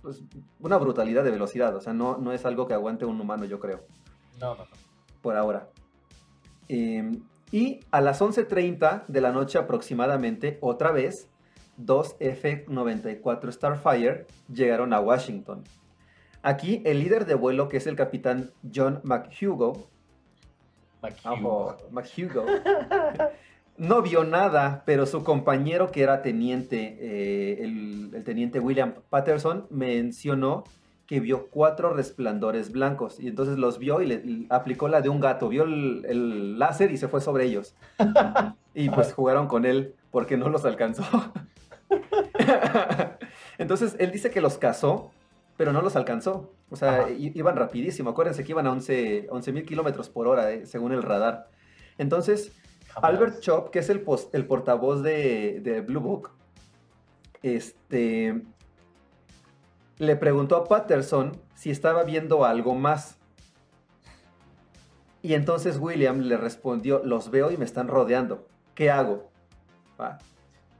[0.00, 0.22] pues,
[0.60, 1.74] una brutalidad de velocidad.
[1.74, 3.84] O sea, no, no es algo que aguante un humano, yo creo.
[4.40, 4.70] No, no, no.
[5.22, 5.70] Por ahora.
[6.68, 11.28] Em, y a las 11.30 de la noche aproximadamente, otra vez,
[11.76, 15.64] dos F-94 Starfire llegaron a Washington.
[16.42, 19.88] Aquí el líder de vuelo, que es el capitán John McHugo,
[21.90, 22.46] McHugo.
[23.76, 30.62] No vio nada, pero su compañero que era teniente, eh, el, teniente William Patterson, mencionó
[31.06, 35.20] que vio cuatro resplandores blancos y entonces los vio y le aplicó la de un
[35.20, 37.74] gato, vio el, láser y se fue sobre ellos.
[38.74, 41.04] y pues jugaron con él porque no los alcanzó.
[43.58, 45.10] entonces él dice que los cazó,
[45.56, 46.52] pero no los alcanzó.
[46.70, 48.10] O sea, iban rapidísimo.
[48.10, 51.48] Acuérdense que iban a 11 mil kilómetros por hora, eh, según el radar.
[51.98, 52.52] Entonces,
[52.96, 56.30] Albert Chop, que es el, el portavoz de, Blue Book,
[57.42, 58.42] este,
[59.98, 63.18] le preguntó a Patterson si estaba viendo algo más.
[65.22, 68.46] Y entonces William le respondió, los veo y me están rodeando.
[68.74, 69.30] ¿Qué hago?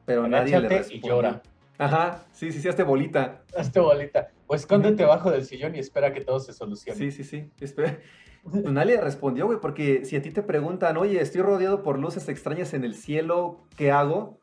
[0.05, 0.99] Pero nadie le respondió.
[0.99, 1.43] Y llora.
[1.79, 3.43] Ajá, sí, sí, sí, hazte bolita.
[3.57, 4.29] Hazte bolita.
[4.47, 6.99] Pues escóndete abajo del sillón y espera que todo se solucione.
[6.99, 7.51] Sí, sí, sí.
[7.61, 7.99] Espera.
[8.43, 12.29] Pues nadie respondió, güey, porque si a ti te preguntan, oye, estoy rodeado por luces
[12.29, 14.39] extrañas en el cielo, ¿qué hago?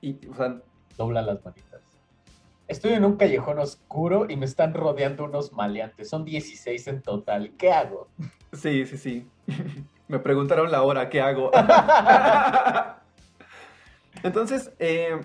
[0.00, 0.62] Y, o sea...
[0.96, 1.80] Dobla las manitas.
[2.68, 6.08] Estoy en un callejón oscuro y me están rodeando unos maleantes.
[6.08, 7.52] Son 16 en total.
[7.58, 8.08] ¿Qué hago?
[8.52, 9.26] Sí, sí, sí.
[10.08, 11.50] me preguntaron la hora, ¿qué hago?
[14.22, 15.20] Entonces, eh,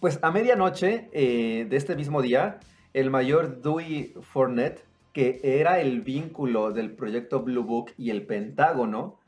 [0.00, 2.60] pues a medianoche eh, de este mismo día,
[2.92, 9.18] el mayor Dewey Fournette, que era el vínculo del proyecto Blue Book y el Pentágono,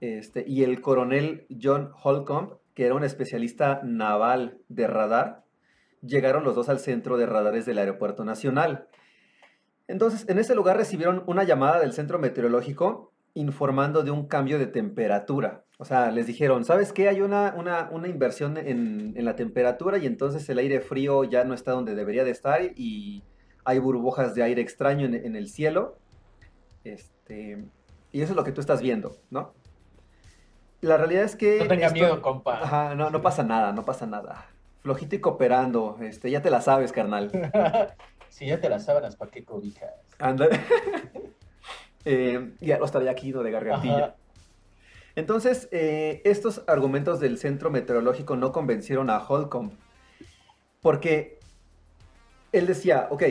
[0.00, 5.45] este, y el coronel John Holcomb, que era un especialista naval de radar,
[6.06, 8.88] llegaron los dos al centro de radares del Aeropuerto Nacional.
[9.88, 14.66] Entonces, en ese lugar recibieron una llamada del centro meteorológico informando de un cambio de
[14.66, 15.64] temperatura.
[15.78, 17.08] O sea, les dijeron, ¿sabes qué?
[17.08, 17.54] Hay una,
[17.90, 22.24] una, inversión en, la temperatura y entonces el aire frío ya no está donde debería
[22.24, 23.22] de estar y
[23.64, 25.98] hay burbujas de aire extraño en, el cielo.
[26.82, 27.62] Este,
[28.10, 29.52] y eso es lo que tú estás viendo, ¿no?
[30.80, 31.58] La realidad es que...
[31.58, 32.62] No tengas miedo, compa.
[32.62, 34.46] Ajá, no, no pasa nada, no pasa nada.
[34.86, 37.32] Flojito y cooperando, este, ya te la sabes, carnal.
[38.28, 39.90] si ya te la sabes, ¿para qué cobijas?
[40.18, 40.48] Anda.
[42.08, 43.42] Eh, ya lo estaría aquí, ¿no?
[43.42, 44.14] De gargantilla.
[45.16, 49.72] Entonces, eh, estos argumentos del centro meteorológico no convencieron a Holcomb,
[50.80, 51.40] porque
[52.52, 53.24] él decía, ok,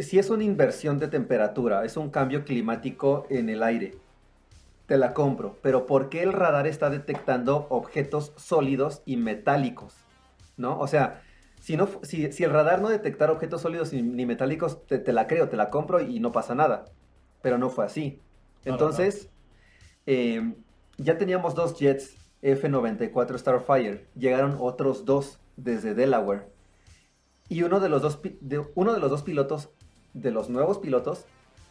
[0.00, 3.94] si es una inversión de temperatura, es un cambio climático en el aire,
[4.86, 9.94] te la compro, pero ¿por qué el radar está detectando objetos sólidos y metálicos?
[10.60, 10.78] ¿No?
[10.78, 11.22] O sea,
[11.60, 15.56] si, no, si, el radar no detectara objetos sólidos ni, metálicos, te, la creo, te
[15.56, 16.84] la compro y no pasa nada
[17.42, 18.20] pero no fue así.
[18.64, 19.28] Entonces,
[20.06, 20.54] em,
[20.98, 26.48] ya teníamos dos jets F-94 Starfire, llegaron otros dos desde Delaware.
[27.48, 28.20] Y uno de, los dos,
[28.74, 29.70] uno de los dos pilotos,
[30.14, 31.26] de los nuevos pilotos,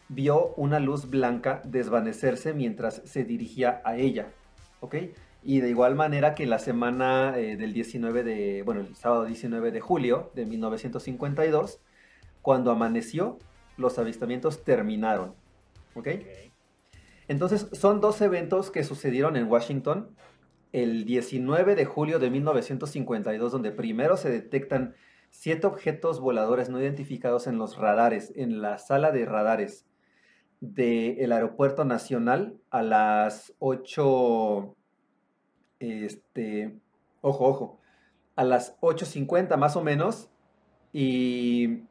[0.08, 4.28] vio una luz blanca desvanecerse mientras se dirigía a ella.
[4.80, 4.96] ¿Ok?
[5.42, 9.70] Y de igual manera que la semana eh, del 19 de, bueno, el sábado 19
[9.70, 11.80] de julio de 1952,
[12.42, 13.38] cuando amaneció,
[13.76, 15.34] los avistamientos terminaron.
[15.94, 16.08] ¿Ok?
[17.28, 20.14] Entonces, son dos eventos que sucedieron en Washington.
[20.72, 24.94] El 19 de julio de 1952, donde primero se detectan
[25.30, 29.86] siete objetos voladores no identificados en los radares, en la sala de radares
[30.60, 34.76] del aeropuerto nacional a las 8,
[35.80, 36.78] este,
[37.20, 37.80] ojo, ojo,
[38.36, 40.28] a las 8.50 más o menos.
[40.92, 41.84] Y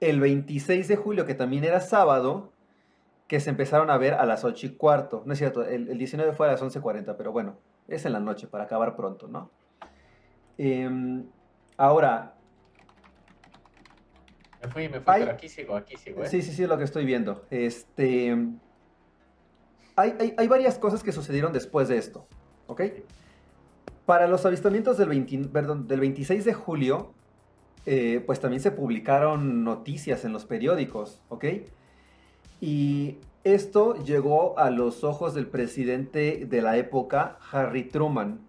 [0.00, 2.52] el 26 de julio, que también era sábado,
[3.26, 5.22] que se empezaron a ver a las 8 y cuarto.
[5.26, 8.46] No es cierto, el, 19 fue a las 11.40, pero bueno, es en la noche
[8.46, 9.50] para acabar pronto, ¿no?
[10.58, 11.24] Em,
[11.76, 12.34] ahora,
[14.62, 16.22] me fui, me fui, pero aquí sigo, aquí sigo.
[16.22, 16.26] ¿eh?
[16.26, 17.46] Sí, sí, sí, lo que estoy viendo.
[17.50, 18.36] Este.
[19.96, 22.26] Hay, hay, varias cosas que sucedieron después de esto,
[22.70, 22.82] ¿ok?
[24.06, 25.08] Para los avistamientos del,
[25.88, 27.12] del 26 de julio,
[27.86, 31.44] eh, pues también se publicaron noticias en los periódicos, ¿ok?
[32.60, 38.40] Y esto llegó a los ojos del presidente de la época, Harry Truman.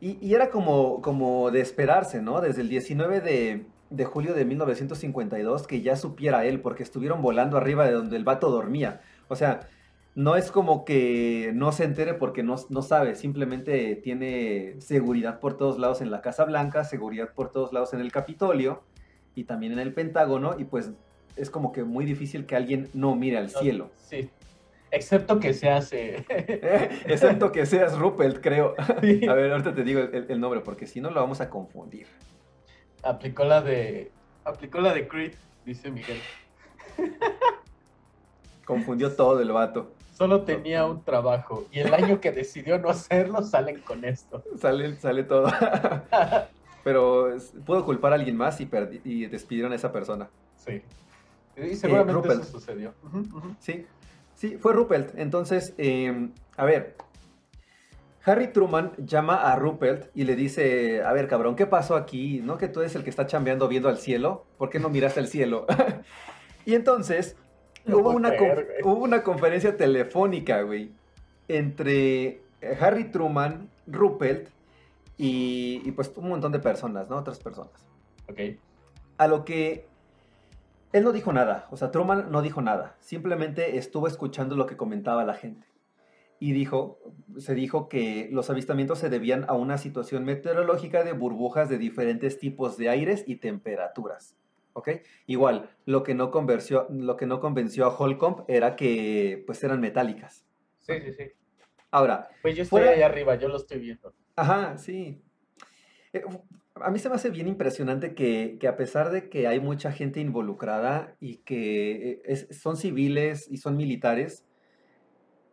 [0.00, 2.40] Y, y era como, como de esperarse, ¿no?
[2.40, 7.56] Desde el 19 de, de julio de 1952 que ya supiera él, porque estuvieron volando
[7.56, 9.00] arriba de donde el vato dormía.
[9.28, 9.68] O sea,
[10.14, 15.56] no es como que no se entere porque no, no, sabe, simplemente tiene seguridad por
[15.56, 18.82] todos lados en la Casa Blanca, seguridad por todos lados en el Capitolio
[19.34, 20.90] y también en el Pentágono, y pues
[21.36, 23.90] es como que muy difícil que alguien no mire al cielo.
[23.96, 24.28] Sí.
[24.90, 25.92] Excepto que seas...
[25.92, 26.24] Eh...
[27.06, 28.74] Excepto que seas Rupert, creo.
[28.88, 28.94] A
[29.34, 32.08] ver, ahorita te digo el nombre, porque si no lo vamos a confundir.
[33.02, 34.10] Aplicó la de.
[34.44, 36.18] Aplicó la de Creed, dice Miguel.
[38.64, 39.94] Confundió todo el vato.
[40.20, 44.44] Solo tenía un trabajo y el año que decidió no hacerlo salen con esto.
[44.58, 45.50] Sale, sale todo.
[46.84, 48.68] Pero pudo culpar a alguien más y,
[49.02, 50.28] y despidieron a esa persona.
[50.56, 50.82] Sí.
[51.56, 52.92] Y seguramente eso sucedió.
[53.60, 53.86] Sí,
[54.34, 55.14] sí, fue Rupert.
[55.16, 56.96] Entonces, em, a ver,
[58.22, 62.42] Harry Truman llama a Rupert y le dice, a ver cabrón, ¿qué pasó aquí?
[62.44, 64.44] ¿No que tú eres el que está chambeando viendo al cielo?
[64.58, 65.64] ¿Por qué no miraste al cielo?
[66.66, 67.38] y entonces
[67.86, 68.32] hubo, una
[68.84, 70.92] hubo una conferencia telefónica, güey,
[71.48, 72.42] entre
[72.80, 74.48] Harry Truman, Rupert
[75.16, 77.16] y, y, pues un montón de personas, ¿no?
[77.16, 77.72] Otras personas.
[78.28, 78.40] Ok.
[79.18, 79.86] A lo que
[80.92, 84.76] él no dijo nada, o sea, Truman no dijo nada, simplemente estuvo escuchando lo que
[84.76, 85.70] comentaba la gente
[86.40, 86.98] y dijo,
[87.38, 92.38] se dijo que los avistamientos se debían a una situación meteorológica de burbujas de diferentes
[92.38, 94.36] tipos de aires y temperaturas.
[94.80, 94.88] ¿Ok?
[95.26, 99.78] Igual, lo que no convenció, lo que no convenció a Holcomb era que pues eran
[99.78, 100.46] metálicas.
[100.78, 101.24] Sí, sí, sí.
[101.90, 102.30] Ahora.
[102.40, 104.14] Pues yo estoy ahí arriba, yo lo estoy viendo.
[104.36, 105.20] Ajá, sí.
[106.14, 106.24] Eh,
[106.76, 110.18] a mí se me hace bien impresionante que, a pesar de que hay mucha gente
[110.18, 114.46] involucrada y que eh, son civiles y son militares,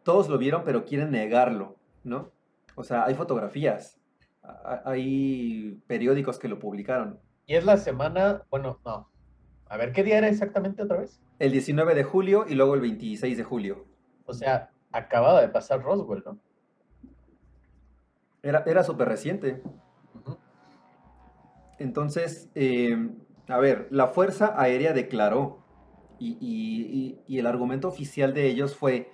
[0.04, 2.32] todos lo vieron, pero quieren negarlo, ¿no?
[2.76, 4.00] O sea, hay fotografías,
[4.86, 7.20] hay periódicos que lo publicaron.
[7.46, 9.10] Y es la semana, bueno, no.
[9.69, 11.19] A ver, ¿qué día era exactamente otra vez?
[11.39, 13.86] El 19 de julio y luego el 26 de julio.
[14.25, 16.39] O sea, acababa de pasar Roswell, ¿no?
[18.41, 19.62] Era, era súper reciente.
[21.80, 25.63] Entonces, em, a ver, la Fuerza Aérea declaró
[26.19, 29.12] y, y, el argumento oficial de ellos fue,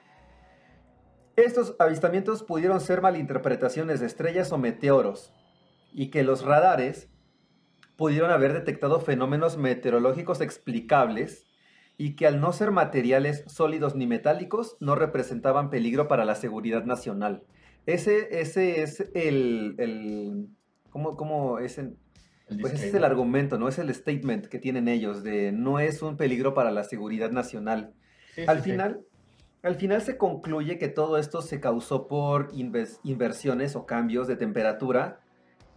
[1.35, 5.33] estos avistamientos pudieron ser malinterpretaciones de estrellas o meteoros,
[5.91, 7.09] y que los radares
[7.95, 11.45] pudieron haber detectado fenómenos meteorológicos explicables
[11.97, 16.85] y que al no ser materiales sólidos ni metálicos no representaban peligro para la seguridad
[16.85, 17.43] nacional.
[17.85, 20.47] Ese, ese es el, el
[20.89, 21.79] ¿cómo, es?
[22.61, 23.67] pues ese es el argumento, ¿no?
[23.67, 27.93] Es el statement que tienen ellos de no es un peligro para la seguridad nacional.
[28.47, 29.01] al final,
[29.61, 35.19] al final se concluye que todo esto se causó por inversiones o cambios de temperatura.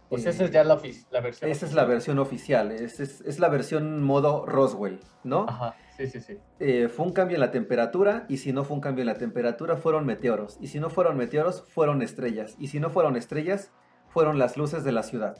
[0.09, 1.51] Pues esa es ya la, versión.
[1.51, 5.45] Esa es la versión oficial, es, es, la versión modo Roswell, ¿no?
[5.49, 6.37] Ajá, sí, sí, sí.
[6.59, 9.17] Eh, fue un cambio en la temperatura y si no fue un cambio en la
[9.17, 10.57] temperatura fueron meteoros.
[10.61, 12.55] Y si no fueron meteoros, fueron estrellas.
[12.57, 13.71] Y si no fueron estrellas,
[14.07, 15.37] fueron las luces de la ciudad.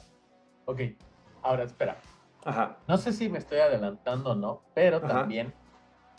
[0.66, 0.82] Ok,
[1.42, 1.96] ahora espera.
[2.44, 2.78] Ajá.
[2.86, 5.54] No sé si me estoy adelantando o no, pero también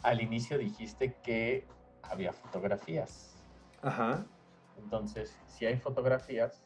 [0.02, 1.68] al inicio dijiste que
[2.02, 3.36] había fotografías.
[3.84, 4.26] Ajá.
[4.78, 6.64] Entonces, si hay fotografías,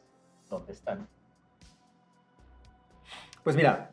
[0.48, 1.08] ¿dónde están?
[3.44, 3.90] Pues mira,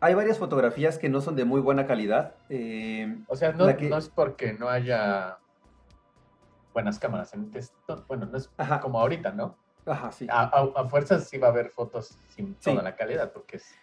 [0.00, 2.34] hay varias fotografías que no son de muy buena calidad.
[2.48, 5.38] Eh, o sea, no, es porque no haya
[6.74, 7.32] buenas cámaras.
[7.34, 7.52] En
[8.08, 8.50] bueno, no es
[8.82, 9.56] como ahorita, ¿no?
[9.86, 10.26] Ajá, sí.
[10.28, 13.74] A, fuerzas sí va a haber fotos sin toda la calidad, porque es...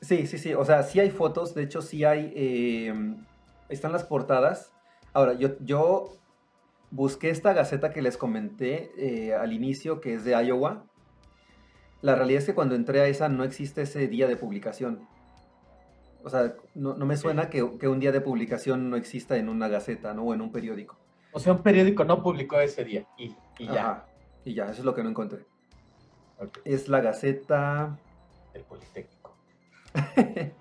[0.00, 0.54] Sí, sí, sí.
[0.54, 1.54] O sea, sí hay fotos.
[1.54, 2.32] De hecho, sí hay...
[2.34, 3.24] Em,
[3.68, 4.72] están las portadas.
[5.12, 6.16] Ahora, yo, yo
[6.90, 10.86] busqué esta gaceta que les comenté eh, al inicio, que es de Iowa.
[12.06, 15.08] La realidad es que cuando entré a esa no existe ese día de publicación.
[16.22, 20.14] O sea, no, me suena que, un día de publicación no exista en una gaceta,
[20.14, 20.22] ¿no?
[20.22, 20.96] O en un periódico.
[21.32, 24.06] O sea, un periódico no publicó ese día y, ya.
[24.44, 25.46] y ya, eso es lo que no encontré.
[26.64, 27.98] Es la gaceta...
[28.54, 29.36] El Politécnico.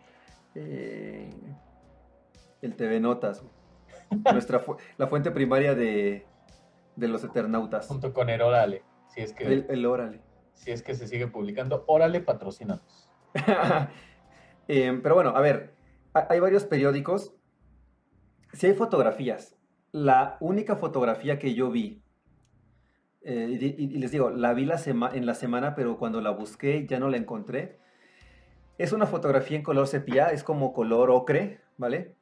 [0.58, 1.30] Eh,
[2.62, 3.44] el TV Notas.
[4.32, 4.64] Nuestra
[4.98, 6.26] la fuente primaria de,
[6.96, 7.88] los Eternautas.
[7.88, 8.82] Junto con el Órale.
[9.14, 10.25] Si es que, el, el Órale.
[10.56, 11.84] Si es que se sigue publicando.
[11.88, 13.10] Órale, patrocínanos.
[14.68, 15.76] Eh, pero bueno, a ver,
[16.12, 17.36] hay varios periódicos.
[18.54, 19.56] Si hay fotografías,
[19.92, 22.02] la única fotografía que yo vi,
[23.22, 24.82] eh, y, les digo, la vi la
[25.14, 27.80] en la semana, pero cuando la busqué ya no la encontré.
[28.78, 32.16] Es una fotografía en color sepia, es como color ocre, ¿vale?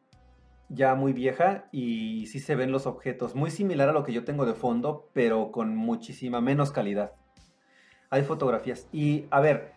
[0.70, 4.24] Ya muy vieja y sí se ven los objetos, muy similar a lo que yo
[4.24, 7.14] tengo de fondo, pero con muchísima menos calidad.
[8.14, 8.88] Hay fotografías.
[8.92, 9.72] Y a ver,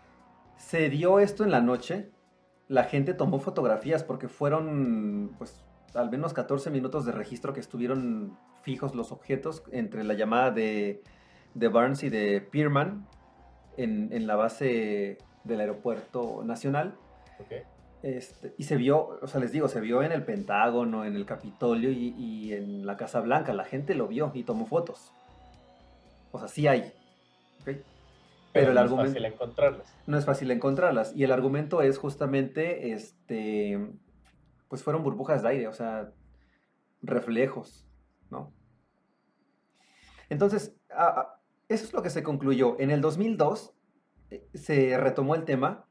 [0.57, 2.11] se dio esto en la noche,
[2.67, 8.37] la gente tomó fotografías porque fueron, pues, al menos 14 minutos de registro que estuvieron
[8.61, 11.01] fijos los objetos entre la llamada de,
[11.55, 13.07] de Barnes y de Pierman
[13.75, 16.95] en, la base del aeropuerto nacional.
[18.03, 21.25] Este, y se vio, o sea, les digo, se vio en el Pentágono, en el
[21.25, 23.51] Capitolio y, en la Casa Blanca.
[23.53, 25.11] La gente lo vio y tomó fotos.
[26.31, 26.93] O sea, sí hay.
[28.53, 29.95] Pero, el argumento, es fácil encontrarlas.
[30.07, 31.15] No es fácil encontrarlas.
[31.15, 33.91] Y el argumento es justamente, este,
[34.67, 36.11] pues fueron burbujas de aire, o sea,
[37.01, 37.87] reflejos,
[38.29, 38.53] ¿no?
[40.29, 40.75] Entonces,
[41.69, 42.79] eso es lo que se concluyó.
[42.79, 43.73] En el 2002
[44.31, 45.85] eh, se retomó el tema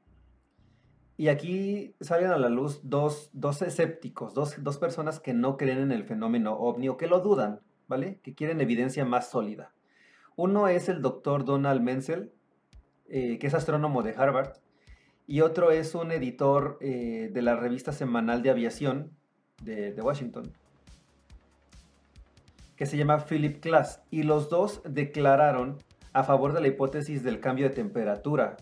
[1.16, 5.78] y aquí salen a la luz dos, dos escépticos, dos, dos, personas que no creen
[5.78, 8.20] en el fenómeno ovni o que lo dudan, ¿vale?
[8.22, 9.72] Que quieren evidencia más sólida.
[10.36, 12.34] Uno es el doctor Donald Menzel,
[13.08, 14.52] eh, que es astrónomo de Harvard,
[15.26, 19.10] y otro es un editor eh, de la revista semanal de aviación
[19.62, 20.52] de, Washington,
[22.76, 25.78] que se llama Philip Klass, y los dos declararon
[26.12, 28.56] a favor de la hipótesis del cambio de temperatura.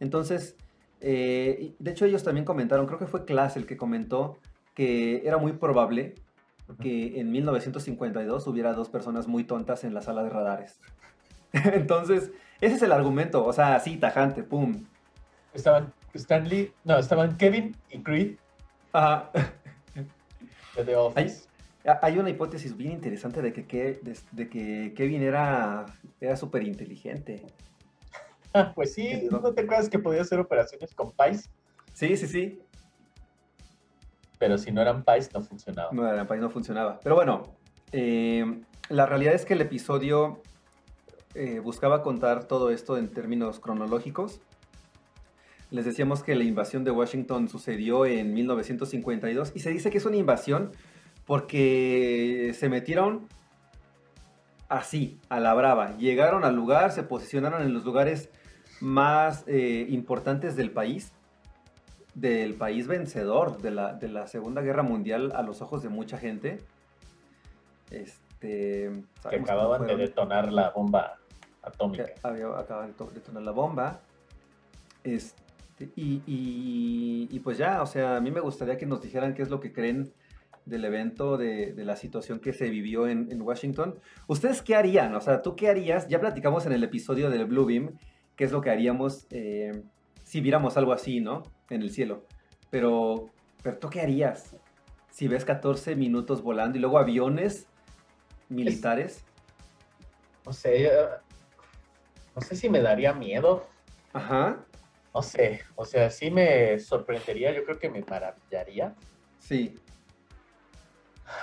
[0.00, 0.56] Entonces,
[1.00, 4.38] eh, de hecho ellos también comentaron, creo que fue Klass el que comentó
[4.74, 6.14] que era muy probable
[6.80, 10.78] que en 1952 hubiera dos personas muy tontas en la sala de radares.
[11.52, 14.84] Entonces, ese es el argumento, o sea, así, tajante, pum.
[15.54, 18.36] Estaban Stanley, no, estaban Kevin y Creed.
[18.92, 19.30] Ajá.
[20.76, 21.48] De The Office.
[22.02, 24.00] Hay, una hipótesis bien interesante de que,
[24.32, 25.86] de, que Kevin era
[26.20, 27.46] era súper inteligente.
[28.74, 31.48] pues sí, ¿no te acuerdas que podía hacer operaciones con Pais?
[31.92, 32.60] Sí, sí, sí.
[34.38, 35.90] Pero si no eran Pais, no funcionaba.
[35.92, 37.00] No eran Pais, no funcionaba.
[37.02, 37.42] Pero bueno,
[37.92, 40.42] eh, la realidad es que el episodio
[41.34, 44.40] eh, buscaba contar todo esto en términos cronológicos.
[45.70, 50.06] Les decíamos que la invasión de Washington sucedió en 1952 y se dice que es
[50.06, 50.72] una invasión
[51.26, 53.28] porque se metieron
[54.68, 55.96] así, a la brava.
[55.98, 58.30] Llegaron al lugar, se posicionaron en los lugares
[58.80, 61.12] más eh, importantes del país,
[62.14, 66.18] del país vencedor de la, de la, Segunda Guerra Mundial a los ojos de mucha
[66.18, 66.60] gente.
[67.90, 68.90] Este,
[69.28, 71.18] que acababan de detonar la bomba
[71.68, 72.06] atómica.
[72.22, 74.00] Había acabado de detonar la bomba.
[75.04, 79.42] Este, y, y, pues ya, o sea, a mí me gustaría que nos dijeran qué
[79.42, 80.12] es lo que creen
[80.66, 83.98] del evento, de, de la situación que se vivió en, en, Washington.
[84.26, 85.14] ¿Ustedes qué harían?
[85.14, 86.08] O sea, ¿tú qué harías?
[86.08, 87.98] Ya platicamos en el episodio del Blue Beam,
[88.36, 89.82] qué es lo que haríamos eh,
[90.28, 91.42] si viéramos algo así, ¿no?
[91.70, 92.24] En el cielo.
[92.68, 93.30] Pero,
[93.62, 94.56] pero ¿tú qué harías?
[95.10, 97.66] Si ves 14 minutos volando y luego aviones
[98.50, 99.24] militares.
[100.44, 100.90] no sé,
[102.38, 103.66] no sé si me daría miedo.
[104.12, 104.64] Ajá.
[105.12, 108.94] No sé, o sea, sí me sorprendería, yo creo que me maravillaría.
[109.40, 109.74] Sí.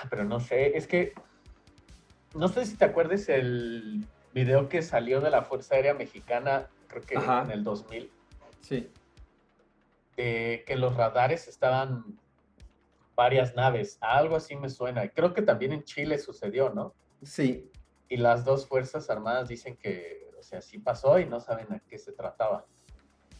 [0.08, 1.12] Pero no sé, es que
[2.34, 7.02] no sé si te acuerdas el video que salió de la Fuerza Aérea Mexicana, creo
[7.02, 8.10] que en el 2000.
[8.62, 8.90] Sí.
[10.16, 12.18] De que los radares estaban
[13.14, 15.10] varias naves, algo así me suena.
[15.10, 16.94] Creo que también en Chile sucedió, ¿no?
[17.22, 17.70] Sí.
[18.08, 21.80] Y las dos Fuerzas Armadas dicen que o sea, sí pasó y no saben a
[21.80, 22.66] qué se trataba.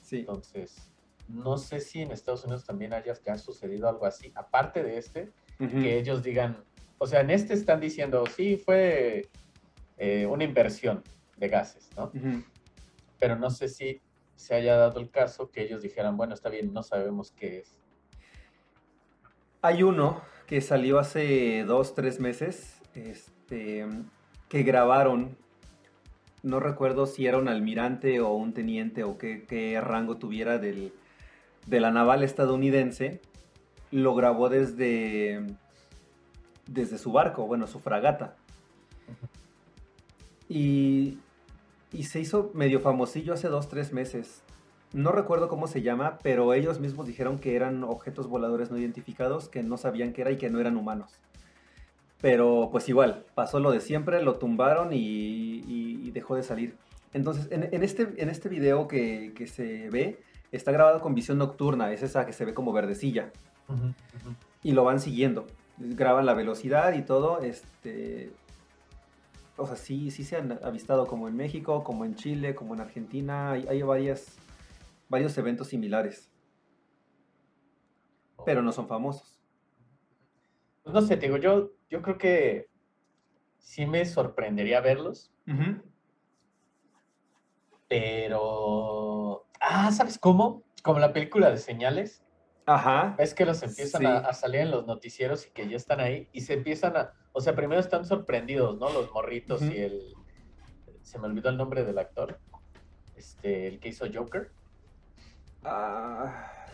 [0.02, 0.20] Sí.
[0.20, 0.90] Entonces,
[1.28, 5.32] no sé si en Estados Unidos también haya ha sucedido algo así, aparte de este,
[5.58, 6.64] que ellos digan,
[6.98, 9.28] o sea, en este están diciendo, sí, fue
[9.96, 11.02] eh, una inversión,
[11.36, 12.10] de gases, ¿no?
[13.18, 14.00] Pero no sé si
[14.34, 17.78] se haya dado el caso que ellos dijeran, bueno, está bien, no sabemos qué es.
[19.62, 23.86] Hay uno que salió hace dos, tres meses, este,
[24.48, 25.36] que grabaron,
[26.46, 30.92] no recuerdo si era un almirante o un teniente o qué, rango tuviera del,
[31.66, 33.20] de la naval estadounidense,
[33.90, 35.44] lo grabó desde,
[36.68, 38.36] desde su barco, bueno, su fragata.
[40.48, 41.18] Y,
[41.92, 44.44] y se hizo medio famosillo hace dos, tres meses.
[44.92, 49.48] No recuerdo cómo se llama, pero ellos mismos dijeron que eran objetos voladores no identificados,
[49.48, 51.18] que no sabían qué era y que no eran humanos.
[52.20, 56.76] Pero pues igual, pasó lo de siempre, lo tumbaron y, dejó de salir.
[57.12, 62.02] Entonces, en, este, en este video que, se ve, está grabado con visión nocturna, es
[62.02, 63.30] esa que se ve como verdecilla.
[64.62, 65.46] Y lo van siguiendo.
[65.78, 67.42] Graban la velocidad y todo.
[67.42, 68.32] Este,
[69.56, 72.80] o sea, sí, sí se han avistado como en México, como en Chile, como en
[72.80, 73.52] Argentina.
[73.52, 74.36] Hay, varias,
[75.08, 76.30] varios eventos similares.
[78.44, 79.38] Pero no son famosos.
[80.82, 82.68] Pues no sé, te digo, yo, yo creo que
[83.58, 85.32] sí me sorprendería verlos.
[87.88, 89.46] Pero.
[89.60, 90.64] Ah, ¿sabes cómo?
[90.82, 92.22] Como la película de señales.
[92.66, 93.14] Ajá.
[93.18, 96.40] Es que los empiezan a, salir en los noticieros y que ya están ahí y
[96.40, 98.90] se empiezan a, o sea, primero están sorprendidos, ¿no?
[98.90, 100.14] Los morritos y el,
[101.02, 102.40] se me olvidó el nombre del actor,
[103.14, 104.50] este, el que hizo Joker.
[105.62, 106.65] Ah.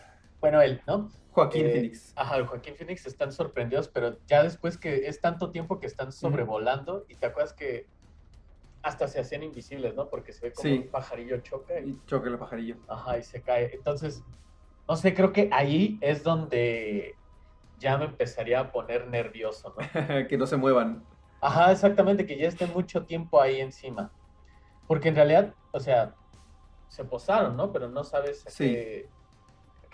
[0.42, 1.08] Bueno, él, ¿no?
[1.30, 2.12] Joaquín eh, Phoenix.
[2.16, 7.06] Ajá, Joaquín Phoenix están sorprendidos, pero ya después que es tanto tiempo que están sobrevolando
[7.08, 7.86] y te acuerdas que
[8.82, 10.10] hasta se hacían invisibles, ¿no?
[10.10, 11.78] Porque se ve como un pajarillo choca.
[11.78, 11.96] Y...
[12.06, 12.76] choca el pajarillo.
[12.88, 13.70] Ajá, y se cae.
[13.72, 14.24] Entonces,
[14.88, 17.14] no sé, creo que ahí es donde
[17.78, 20.26] ya me empezaría a poner nervioso, ¿no?
[20.28, 21.04] que no se muevan.
[21.40, 24.10] Ajá, exactamente, que ya estén mucho tiempo ahí encima.
[24.88, 26.16] Porque en realidad, o sea,
[26.88, 27.72] se posaron, ¿no?
[27.72, 29.08] Pero no sabes a, qué,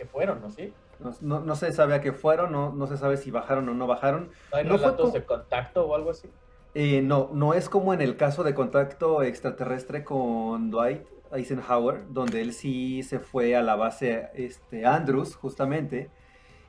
[0.07, 0.51] fueron, ¿no?
[0.51, 0.73] ¿Sí?
[1.21, 3.87] No, no, se sabe a qué fueron, no, no se sabe si bajaron o no
[3.87, 4.31] bajaron.
[4.51, 6.29] ¿No hay relatos de contacto o algo así?
[6.75, 12.41] Eh, no, no es como en el caso de contacto extraterrestre con Dwight, Eisenhower, donde
[12.41, 16.11] él sí se fue a la base este, Andrews, justamente,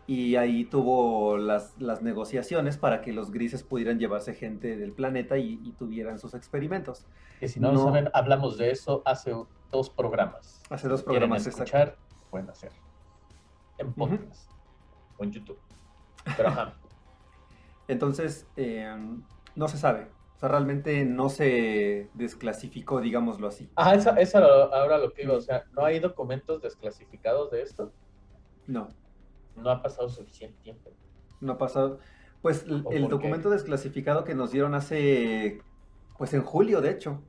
[0.08, 5.58] y ahí tuvo las, negociaciones para que los grises pudieran llevarse gente del planeta y,
[5.78, 7.06] tuvieran sus experimentos.
[7.40, 9.34] Que si no, saben, hablamos de eso hace
[9.72, 10.62] dos programas.
[10.70, 11.96] Hace dos programas, quieren escuchar,
[12.32, 12.72] pueden hacer.
[13.80, 14.52] En podcast
[15.18, 15.60] o en YouTube.
[16.38, 16.78] Pero ajá.
[17.88, 18.96] Entonces, eh,
[19.56, 20.08] no se sabe.
[20.36, 23.70] O sea, realmente no se desclasificó, digámoslo así.
[23.76, 24.38] Ajá, eso, eso
[24.74, 25.34] ahora lo que digo.
[25.34, 27.92] O sea, ¿no hay documentos desclasificados de esto?
[28.68, 28.90] No.
[29.56, 30.92] No ha pasado suficiente tiempo.
[31.42, 32.00] No ha pasado.
[32.42, 35.62] Pues el, documento desclasificado que nos dieron hace,
[36.18, 37.22] pues en julio, de hecho,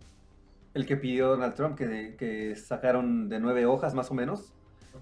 [0.74, 4.55] el que pidió Donald Trump, que, que sacaron de nueve hojas más o menos,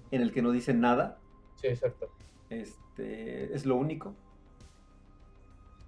[0.09, 1.19] en el que no dicen nada.
[1.59, 2.09] Sí, exacto.
[2.49, 4.15] Este, es lo único.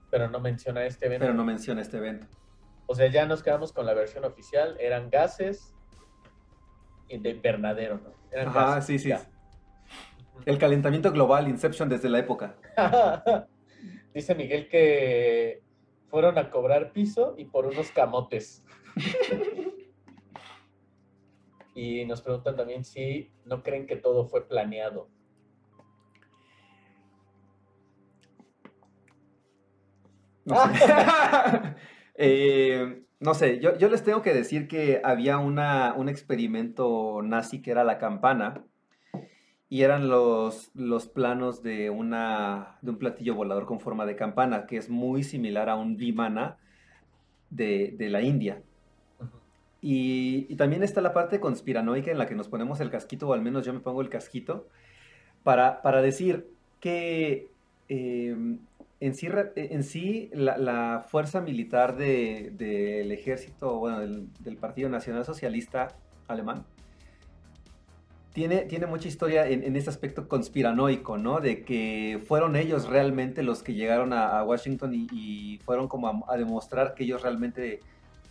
[0.10, 1.24] Pero no menciona este evento.
[1.24, 2.28] Pero no menciona este evento.
[2.88, 4.76] O sea, ya nos quedamos con la versión oficial.
[4.80, 5.74] Eran gases
[7.08, 8.14] de invernadero, ¿no?
[8.32, 9.12] Eran Ajá, sí, sí.
[10.46, 12.56] El calentamiento global, Inception desde la época.
[14.14, 15.62] Dice Miguel que
[16.10, 18.66] fueron a cobrar piso y por unos camotes.
[21.76, 25.08] y nos preguntan también si no creen que todo fue planeado.
[30.46, 31.76] No sé.
[32.24, 37.98] Eh, no yo, les tengo que decir que había un experimento nazi que era la
[37.98, 38.64] campana
[39.70, 40.70] y eran los,
[41.14, 45.96] planos de, un platillo volador con forma de campana, que es muy similar a un
[45.96, 46.58] vimana
[47.50, 48.62] de, la India.
[49.82, 53.42] y, también está la parte conspiranoica en la que nos ponemos el casquito, o al
[53.42, 54.68] menos yo me pongo el casquito,
[55.44, 56.48] para, decir
[56.80, 57.48] que
[57.88, 58.60] em,
[59.02, 65.88] en sí, en sí la, fuerza militar del ejército, bueno, del, Partido Nacional Socialista
[66.28, 66.64] Alemán,
[68.32, 71.40] tiene, tiene mucha historia en, en, este aspecto conspiranoico, ¿no?
[71.40, 76.94] De que fueron ellos realmente los que llegaron a, Washington y, fueron como a, demostrar
[76.94, 77.80] que ellos realmente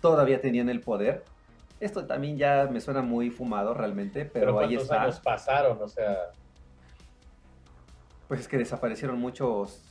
[0.00, 1.24] todavía tenían el poder.
[1.80, 5.02] Esto también ya me suena muy fumado realmente, pero, ahí está.
[5.02, 5.82] años pasaron?
[5.82, 6.30] O sea...
[8.28, 9.89] Pues es que desaparecieron muchos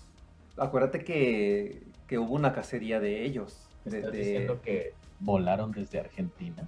[0.59, 1.83] acuérdate que,
[2.17, 3.67] hubo una cacería de ellos.
[3.85, 6.67] ¿Estás diciendo que volaron desde Argentina?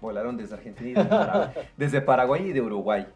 [0.00, 3.06] Volaron desde Argentina desde Paraguay, y de Uruguay.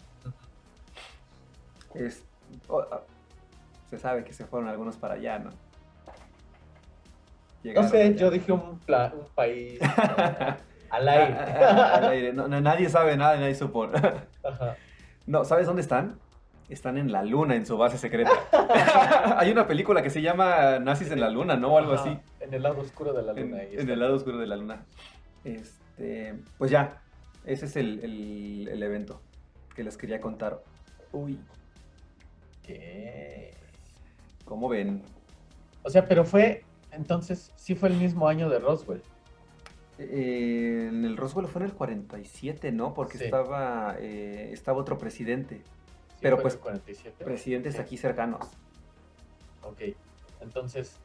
[2.68, 3.00] Ah,
[3.90, 5.50] se sabe que se fueron algunos para allá, ¿no?
[7.64, 8.80] no sé, yo dije un, un
[9.34, 9.80] país
[10.90, 11.34] Al aire.
[11.38, 12.32] al aire.
[12.32, 14.00] nadie sabe nada, nadie supone.
[15.26, 16.18] No, ¿sabes dónde están?
[16.68, 18.32] Están en la luna, en su base secreta.
[19.38, 21.74] Hay una película que se llama Nazis en la luna, ¿no?
[21.74, 22.18] O algo así.
[22.40, 23.62] En el lado oscuro de la luna.
[23.62, 24.84] En, el lado oscuro de la luna.
[25.44, 27.00] Este, pues ya,
[27.44, 29.20] ese es el, el evento
[29.76, 30.60] que les quería contar.
[31.12, 31.38] Uy.
[32.62, 33.54] ¿Qué?
[34.44, 35.02] ¿Cómo ven?
[35.82, 39.02] O sea, pero fue, entonces, sí fue el mismo año de Roswell.
[39.98, 42.94] Eh, en el Roswell fue en el 47, ¿no?
[42.94, 45.62] Porque estaba, eh, estaba otro presidente.
[46.30, 47.24] Pero pues, 47?
[47.24, 48.46] presidentes aquí cercanos.
[49.62, 49.82] Ok,
[50.40, 50.96] entonces,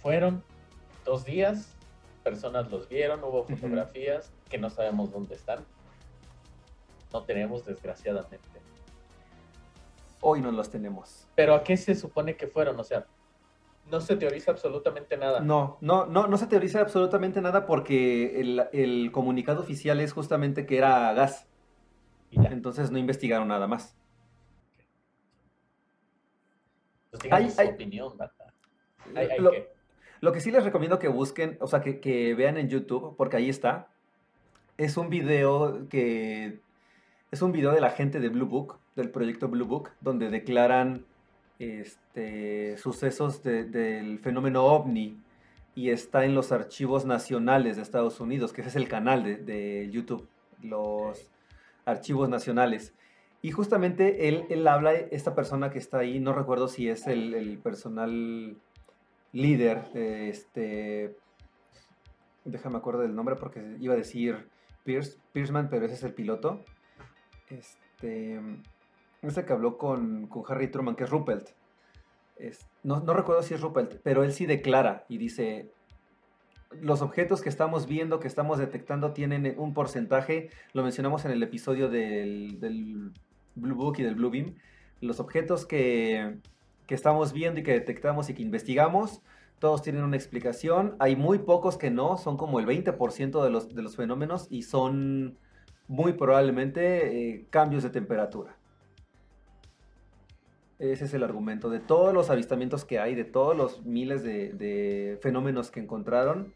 [0.00, 0.42] fueron
[1.04, 1.74] dos días,
[2.22, 5.64] personas los vieron, hubo fotografías que no sabemos dónde están.
[7.12, 8.60] No tenemos, desgraciadamente.
[10.20, 11.28] Hoy no los tenemos.
[11.34, 12.78] Pero ¿a qué se supone que fueron?
[12.80, 13.06] O sea,
[13.90, 15.40] no se teoriza absolutamente nada.
[15.40, 18.40] No, no, no, no se teoriza absolutamente nada porque
[18.72, 21.46] el, comunicado oficial es justamente que era gas.
[22.30, 23.96] Y Entonces no investigaron nada más.
[27.18, 28.12] Pues su opinión,
[29.38, 29.50] lo,
[30.20, 33.36] lo, que sí les recomiendo que busquen, o sea, que, que vean en YouTube, porque
[33.36, 33.88] ahí está,
[34.76, 36.60] es un video que
[37.30, 41.04] es un video de la gente de Blue Book, del proyecto Blue Book, donde declaran
[41.58, 45.18] este, sucesos del fenómeno ovni
[45.74, 49.88] y está en los archivos nacionales de Estados Unidos, que ese es el canal de,
[49.90, 50.26] YouTube,
[50.62, 51.30] los
[51.84, 52.94] archivos nacionales.
[53.46, 57.60] Y justamente él, él, habla, esta persona que está ahí, no recuerdo si es el,
[57.62, 58.56] personal
[59.30, 61.14] líder, este,
[62.44, 64.48] déjame acuerdo del nombre porque iba a decir
[64.82, 66.64] Pierce, Pierceman, pero ese es el piloto.
[67.48, 68.40] Este,
[69.22, 71.50] ese que habló con, Harry Truman, que es Ruppelt.
[72.82, 75.70] no, recuerdo si es Ruppelt, pero él sí declara y dice,
[76.72, 81.44] los objetos que estamos viendo, que estamos detectando, tienen un porcentaje, lo mencionamos en el
[81.44, 83.12] episodio del,
[83.56, 84.54] Blue Book y del Blue Beam,
[85.00, 86.38] los objetos que,
[86.86, 89.22] que, estamos viendo y que detectamos y que investigamos,
[89.58, 93.74] todos tienen una explicación, hay muy pocos que no, son como el 20% de los,
[93.74, 95.38] de los fenómenos y son
[95.88, 98.56] muy probablemente eh, cambios de temperatura.
[100.78, 101.70] Ese es el argumento.
[101.70, 106.52] De todos los avistamientos que hay, de todos los miles de, fenómenos que encontraron,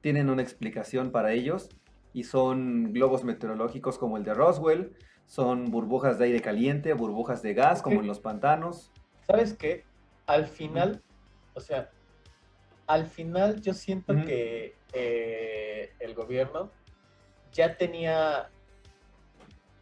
[0.00, 1.68] tienen una explicación para ellos
[2.14, 4.92] y son globos meteorológicos como el de Roswell,
[5.30, 8.90] son burbujas de aire caliente, burbujas de gas como en los pantanos.
[9.28, 9.84] ¿Sabes qué?
[10.26, 11.00] Al final,
[11.54, 11.88] o sea,
[12.88, 16.72] al final yo siento que eh, el gobierno
[17.52, 18.50] ya tenía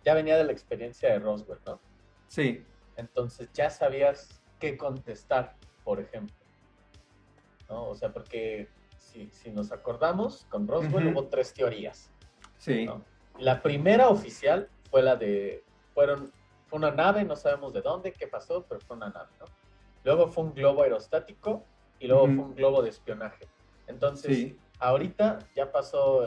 [0.05, 1.81] ya venía de la experiencia de Roswell, ¿no?
[2.27, 2.63] Sí.
[2.99, 6.37] Entonces ya sabías qué contestar, por ejemplo.
[7.71, 7.89] ¿No?
[7.89, 8.69] O sea, porque
[8.99, 12.11] si, nos acordamos, con Roswell hubo tres teorías.
[12.59, 12.87] Sí.
[13.39, 15.65] La primera oficial fue la de,
[15.95, 16.33] fueron,
[16.67, 19.47] fue una nave, no sabemos de dónde, qué pasó, pero fue una nave, ¿no?
[20.05, 21.65] Luego fue un globo aerostático
[21.99, 23.49] y luego fue un globo de espionaje.
[23.87, 26.27] Entonces, ahorita ya pasó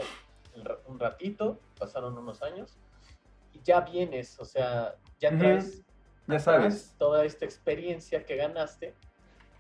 [0.87, 2.77] un ratito, pasaron unos años,
[3.63, 5.83] ya vienes, o sea, ya traes
[6.27, 6.95] ya sabes.
[6.97, 8.93] toda esta experiencia que ganaste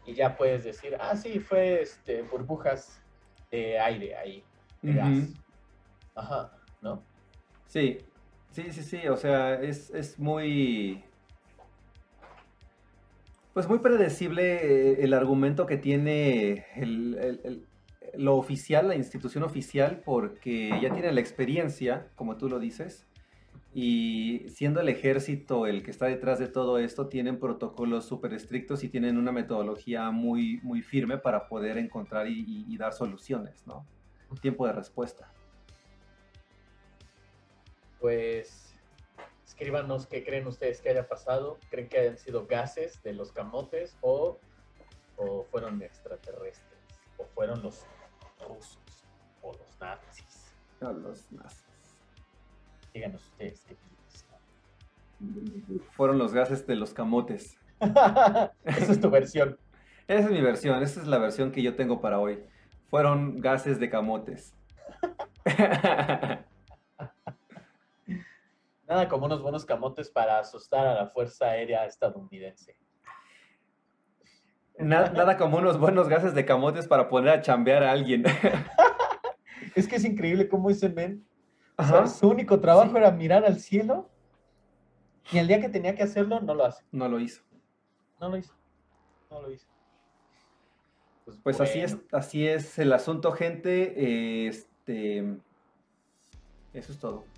[0.05, 3.01] y ya puedes decir, ah, sí, fue este, burbujas
[3.49, 4.43] de aire ahí,
[4.81, 5.17] de gas.
[6.15, 7.03] Ajá, ¿no?
[7.67, 7.99] Sí,
[8.51, 11.03] sí, sí, sí, o sea, es, muy...
[13.53, 16.65] Pues muy predecible eh, el argumento que tiene
[18.15, 23.05] lo oficial, la institución oficial, porque ya tiene la experiencia, como tú lo dices,
[23.73, 28.83] y siendo el ejército el que está detrás de todo esto, tienen protocolos súper estrictos
[28.83, 33.85] y tienen una metodología muy, muy firme para poder encontrar y, dar soluciones, ¿no?
[34.41, 35.31] Tiempo de respuesta.
[38.01, 38.75] Pues
[39.45, 41.59] escríbanos qué creen ustedes que haya pasado.
[41.69, 44.39] ¿Creen que hayan sido gases de los camotes o,
[45.17, 46.79] o fueron extraterrestres?
[47.17, 47.85] ¿O fueron los
[48.47, 48.79] rusos
[49.43, 50.51] o los nazis?
[50.81, 51.63] No, los nazis.
[52.91, 53.77] Díganos ustedes qué
[55.91, 57.55] Fueron los gases de los camotes.
[57.79, 59.59] esa es tu versión.
[60.07, 62.43] Esa es mi versión, esa es la versión que yo tengo para hoy.
[62.89, 64.55] Fueron gases de camotes.
[68.91, 72.75] Nada como unos buenos camotes para asustar a la Fuerza Aérea estadounidense.
[74.77, 78.25] Nada, nada, como unos buenos gases de camotes para poner a chambear a alguien.
[79.75, 81.25] es que es increíble cómo ese men
[82.19, 84.09] su único trabajo era mirar al cielo
[85.31, 86.83] y el día que tenía que hacerlo no lo hace.
[86.91, 87.43] No lo hizo.
[88.19, 88.53] No lo hizo.
[89.29, 89.67] No lo hizo.
[91.23, 94.47] Pues, pues así es, así es el asunto, gente.
[94.47, 95.19] Este,
[96.73, 97.30] Eso es todo.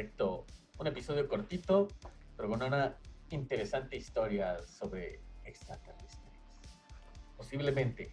[0.00, 0.46] Perfecto.
[0.78, 1.88] Un episodio cortito,
[2.34, 2.96] pero con una
[3.28, 6.32] interesante historia sobre extraterrestres.
[7.36, 8.10] Posiblemente.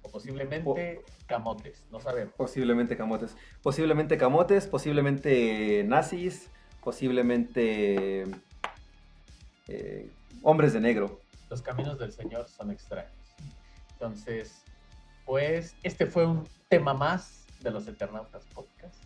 [0.00, 2.32] O posiblemente camotes, no sabemos.
[2.38, 3.36] Posiblemente camotes.
[3.60, 6.48] Posiblemente camotes, posiblemente nazis,
[6.82, 8.22] posiblemente
[9.68, 10.10] eh,
[10.42, 11.20] hombres de negro.
[11.50, 13.12] Los caminos del Señor son extraños.
[13.92, 14.64] Entonces,
[15.26, 19.05] pues este fue un tema más de los Eternautas Podcast.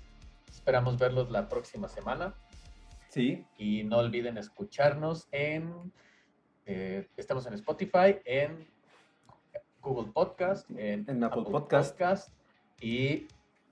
[0.60, 2.34] Esperamos verlos la próxima semana.
[3.08, 3.46] Sí.
[3.56, 5.90] Y no olviden escucharnos en...
[6.66, 8.68] Eh, estamos en Spotify, en
[9.80, 11.98] Google Podcast, en, Apple, Podcast.
[12.78, 13.26] y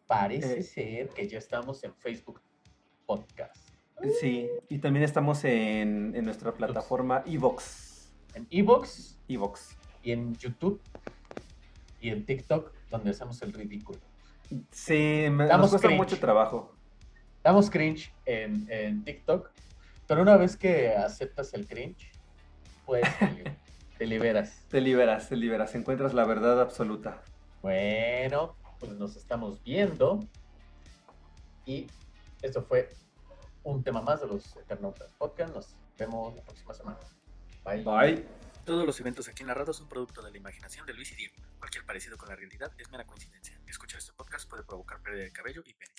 [0.06, 0.62] parece eh.
[0.62, 2.40] ser que ya estamos en Facebook
[3.04, 3.68] Podcast.
[4.18, 8.14] Sí, y también estamos en, en nuestra plataforma Evox.
[8.32, 9.20] En Evox.
[9.28, 9.76] Evox.
[10.02, 10.80] Y en YouTube.
[12.00, 14.00] Y en TikTok, donde hacemos el ridículo.
[14.70, 16.77] Sí, me, nos cuesta mucho trabajo.
[17.42, 19.50] Damos cringe en, en TikTok,
[20.06, 22.10] pero una vez que aceptas el cringe,
[22.84, 23.04] pues
[23.98, 24.64] te liberas.
[24.68, 27.22] Te liberas, te liberas, encuentras la verdad absoluta.
[27.62, 30.20] Bueno, pues nos estamos viendo.
[31.66, 31.86] Y
[32.42, 32.88] esto fue
[33.62, 35.54] un tema más de los Eternautas Podcast.
[35.54, 36.98] Nos vemos la próxima semana.
[37.64, 37.82] Bye.
[37.84, 38.24] Bye.
[38.64, 41.34] Todos los eventos aquí narrados son producto de la imaginación de Luis y Diego.
[41.58, 43.58] Cualquier parecido con la realidad es mera coincidencia.
[43.66, 45.92] Escuchar este podcast puede provocar pérdida de cabello y pene.